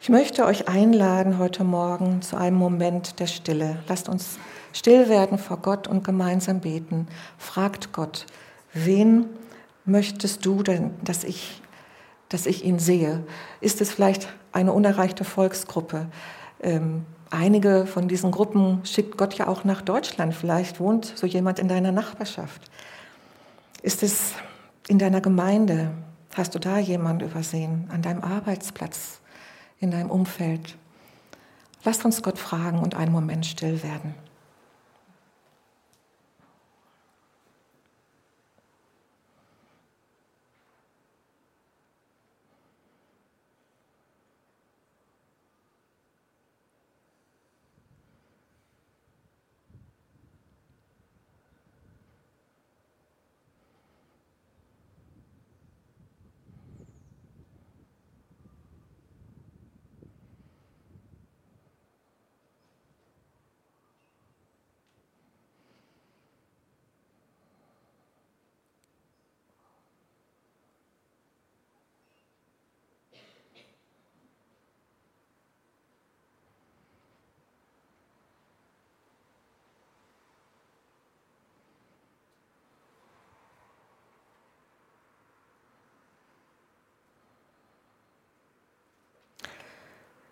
Ich 0.00 0.08
möchte 0.08 0.44
euch 0.46 0.68
einladen 0.68 1.38
heute 1.38 1.62
Morgen 1.62 2.22
zu 2.22 2.36
einem 2.36 2.56
Moment 2.56 3.20
der 3.20 3.28
Stille. 3.28 3.78
Lasst 3.86 4.08
uns 4.08 4.38
still 4.72 5.08
werden 5.08 5.38
vor 5.38 5.58
Gott 5.58 5.86
und 5.86 6.02
gemeinsam 6.02 6.60
beten. 6.60 7.06
Fragt 7.38 7.92
Gott, 7.92 8.26
wen 8.72 9.26
möchtest 9.84 10.44
du 10.44 10.62
denn, 10.62 10.90
dass 11.04 11.24
ich, 11.24 11.62
dass 12.28 12.46
ich 12.46 12.64
ihn 12.64 12.78
sehe? 12.78 13.22
Ist 13.60 13.80
es 13.80 13.92
vielleicht 13.92 14.28
eine 14.50 14.72
unerreichte 14.72 15.24
Volksgruppe? 15.24 16.06
Ähm, 16.60 17.06
einige 17.32 17.86
von 17.86 18.08
diesen 18.08 18.30
Gruppen 18.30 18.84
schickt 18.84 19.16
Gott 19.18 19.34
ja 19.34 19.48
auch 19.48 19.64
nach 19.64 19.82
Deutschland. 19.82 20.34
Vielleicht 20.34 20.80
wohnt 20.80 21.06
so 21.16 21.26
jemand 21.26 21.58
in 21.58 21.68
deiner 21.68 21.92
Nachbarschaft. 21.92 22.62
Ist 23.82 24.02
es 24.02 24.32
in 24.88 24.98
deiner 24.98 25.20
Gemeinde? 25.20 25.90
Hast 26.34 26.54
du 26.54 26.58
da 26.58 26.78
jemand 26.78 27.22
übersehen? 27.22 27.88
An 27.92 28.02
deinem 28.02 28.22
Arbeitsplatz? 28.22 29.22
in 29.82 29.90
deinem 29.90 30.10
Umfeld. 30.10 30.76
Lasst 31.84 32.04
uns 32.04 32.22
Gott 32.22 32.38
fragen 32.38 32.78
und 32.78 32.94
einen 32.94 33.12
Moment 33.12 33.44
still 33.44 33.82
werden. 33.82 34.14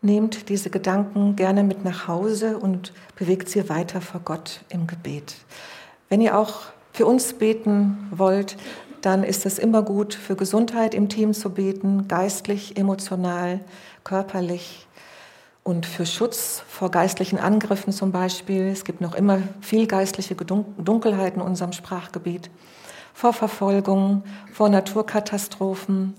Nehmt 0.03 0.49
diese 0.49 0.71
Gedanken 0.71 1.37
gerne 1.37 1.63
mit 1.63 1.85
nach 1.85 2.09
Hause 2.09 2.59
und 2.59 2.93
bewegt 3.17 3.49
sie 3.49 3.69
weiter 3.69 4.01
vor 4.01 4.23
Gott 4.25 4.63
im 4.71 4.87
Gebet. 4.87 5.37
Wenn 6.09 6.21
ihr 6.21 6.39
auch 6.39 6.63
für 6.93 7.07
uns 7.07 7.35
beten 7.35 8.09
wollt, 8.11 8.57
dann 9.03 9.25
ist 9.25 9.47
es 9.47 9.59
immer 9.59 9.83
gut, 9.83 10.15
für 10.15 10.37
Gesundheit 10.37 10.95
im 10.95 11.09
Team 11.09 11.35
zu 11.35 11.51
beten, 11.51 12.09
geistlich, 12.09 12.77
emotional, 12.77 13.61
körperlich 14.05 14.87
und 15.63 15.87
für 15.87 16.07
Schutz 16.07 16.63
vor 16.69 16.91
geistlichen 16.91 17.39
Angriffen 17.39 17.93
zum 17.93 18.13
Beispiel. 18.13 18.69
Es 18.69 18.85
gibt 18.85 19.01
noch 19.01 19.15
immer 19.15 19.39
viel 19.61 19.87
geistliche 19.87 20.35
Dunkelheit 20.35 21.37
in 21.37 21.43
unserem 21.43 21.73
Sprachgebiet. 21.73 22.51
Vor 23.15 23.33
Verfolgung, 23.33 24.25
vor 24.53 24.69
Naturkatastrophen, 24.69 26.15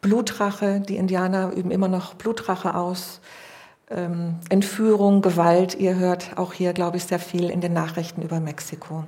Blutrache, 0.00 0.80
die 0.80 0.96
Indianer 0.96 1.52
üben 1.52 1.70
immer 1.70 1.88
noch 1.88 2.14
Blutrache 2.14 2.74
aus. 2.74 3.20
Ähm, 3.88 4.36
Entführung, 4.48 5.22
Gewalt, 5.22 5.74
ihr 5.76 5.96
hört 5.96 6.36
auch 6.36 6.52
hier, 6.52 6.72
glaube 6.72 6.96
ich, 6.96 7.04
sehr 7.04 7.18
viel 7.18 7.50
in 7.50 7.60
den 7.60 7.72
Nachrichten 7.72 8.22
über 8.22 8.40
Mexiko. 8.40 9.04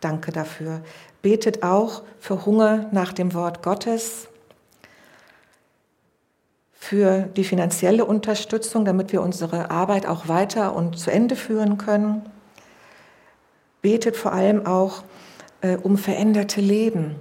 Danke 0.00 0.32
dafür. 0.32 0.82
Betet 1.22 1.62
auch 1.62 2.02
für 2.20 2.46
Hunger 2.46 2.86
nach 2.92 3.12
dem 3.12 3.34
Wort 3.34 3.62
Gottes, 3.62 4.28
für 6.72 7.22
die 7.36 7.44
finanzielle 7.44 8.04
Unterstützung, 8.04 8.84
damit 8.84 9.12
wir 9.12 9.20
unsere 9.20 9.70
Arbeit 9.70 10.06
auch 10.06 10.28
weiter 10.28 10.74
und 10.74 10.98
zu 10.98 11.10
Ende 11.10 11.36
führen 11.36 11.76
können. 11.76 12.22
Betet 13.82 14.16
vor 14.16 14.32
allem 14.32 14.64
auch 14.64 15.02
äh, 15.60 15.76
um 15.76 15.98
veränderte 15.98 16.60
Leben, 16.60 17.16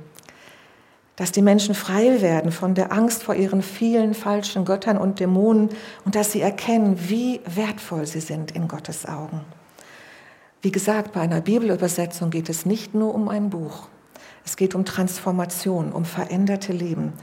dass 1.18 1.32
die 1.32 1.42
Menschen 1.42 1.76
frei 1.76 2.22
werden 2.22 2.52
von 2.52 2.76
der 2.76 2.94
Angst 2.94 3.24
vor 3.24 3.36
ihren 3.36 3.62
vielen 3.62 4.14
falschen 4.14 4.64
Göttern 4.64 4.98
und 4.98 5.20
Dämonen 5.20 5.70
und 6.06 6.16
dass 6.16 6.32
sie 6.32 6.42
erkennen, 6.42 7.10
wie 7.10 7.42
wertvoll 7.46 8.06
sie 8.06 8.22
sind 8.22 8.52
in 8.52 8.68
Gottes 8.68 9.06
Augen. 9.06 9.42
Wie 10.62 10.72
gesagt, 10.72 11.14
bei 11.14 11.22
einer 11.22 11.42
Bibelübersetzung 11.42 12.30
geht 12.30 12.50
es 12.50 12.66
nicht 12.66 12.94
nur 12.94 13.16
um 13.16 13.30
ein 13.30 13.50
Buch. 13.50 13.88
Es 14.46 14.58
geht 14.58 14.76
um 14.76 14.86
Transformation, 14.86 15.92
um 15.92 16.06
veränderte 16.06 16.72
Leben, 16.72 17.14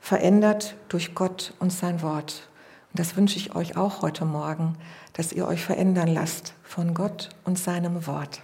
verändert 0.00 0.76
durch 0.88 1.14
Gott 1.14 1.52
und 1.58 1.72
sein 1.72 2.02
Wort. 2.02 2.48
Und 2.92 3.00
das 3.00 3.16
wünsche 3.16 3.36
ich 3.36 3.54
euch 3.56 3.76
auch 3.76 4.02
heute 4.02 4.24
Morgen, 4.24 4.76
dass 5.12 5.32
ihr 5.32 5.46
euch 5.46 5.62
verändern 5.62 6.08
lasst 6.08 6.54
von 6.62 6.94
Gott 6.94 7.30
und 7.44 7.58
seinem 7.58 8.06
Wort. 8.06 8.42